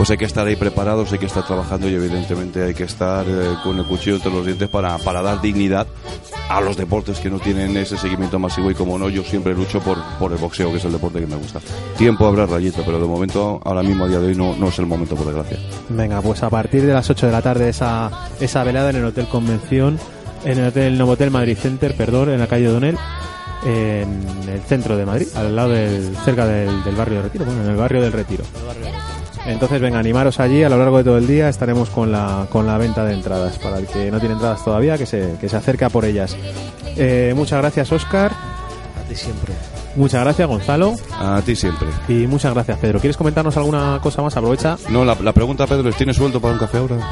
[0.00, 3.26] pues hay que estar ahí preparados, hay que estar trabajando y evidentemente hay que estar
[3.28, 5.86] eh, con el cuchillo entre los dientes para, para dar dignidad
[6.48, 9.78] a los deportes que no tienen ese seguimiento masivo y como no, yo siempre lucho
[9.80, 11.60] por, por el boxeo, que es el deporte que me gusta.
[11.98, 14.78] Tiempo habrá rayito, pero de momento, ahora mismo a día de hoy no, no es
[14.78, 15.58] el momento, por desgracia.
[15.90, 19.04] Venga, pues a partir de las 8 de la tarde esa, esa velada en el
[19.04, 19.98] Hotel Convención,
[20.46, 22.96] en el Hotel Novotel Madrid Center, perdón, en la calle Donel,
[23.66, 27.64] en el centro de Madrid, al lado del, cerca del, del barrio de Retiro, bueno,
[27.64, 28.44] en el barrio del Retiro.
[29.52, 31.48] Entonces, venga, animaros allí a lo largo de todo el día.
[31.48, 33.58] Estaremos con la, con la venta de entradas.
[33.58, 36.36] Para el que no tiene entradas todavía, que se, que se acerque a por ellas.
[36.96, 38.32] Eh, muchas gracias, Oscar.
[38.32, 39.52] A ti siempre.
[39.96, 40.94] Muchas gracias, Gonzalo.
[41.18, 41.88] A ti siempre.
[42.08, 43.00] Y muchas gracias, Pedro.
[43.00, 44.36] ¿Quieres comentarnos alguna cosa más?
[44.36, 44.76] Aprovecha.
[44.88, 46.96] No, la, la pregunta, Pedro, ¿es ¿tienes sueldo para un café ahora?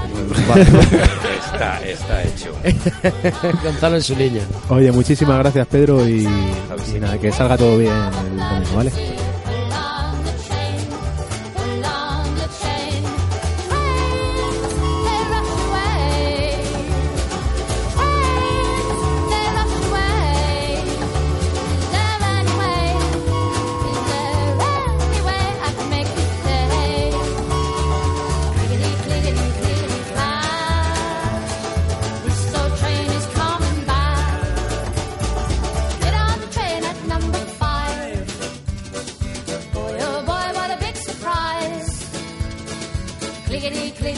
[1.52, 2.52] Está, está hecho.
[3.64, 4.42] Gonzalo en su línea.
[4.68, 6.08] Oye, muchísimas gracias, Pedro.
[6.08, 8.92] Y, y nada, que salga todo bien el domingo, ¿vale?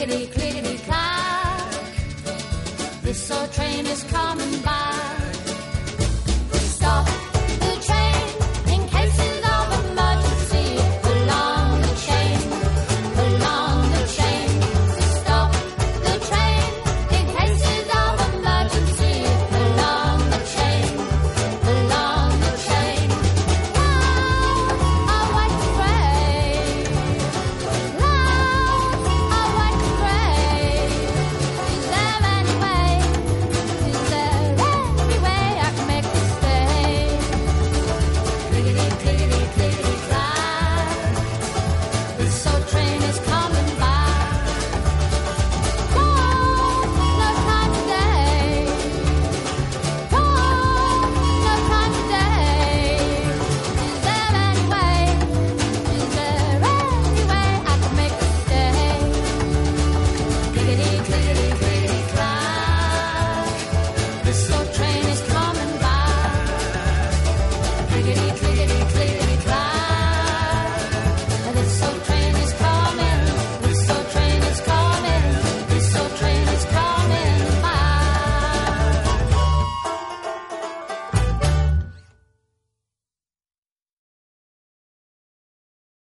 [0.01, 0.50] lickety clear.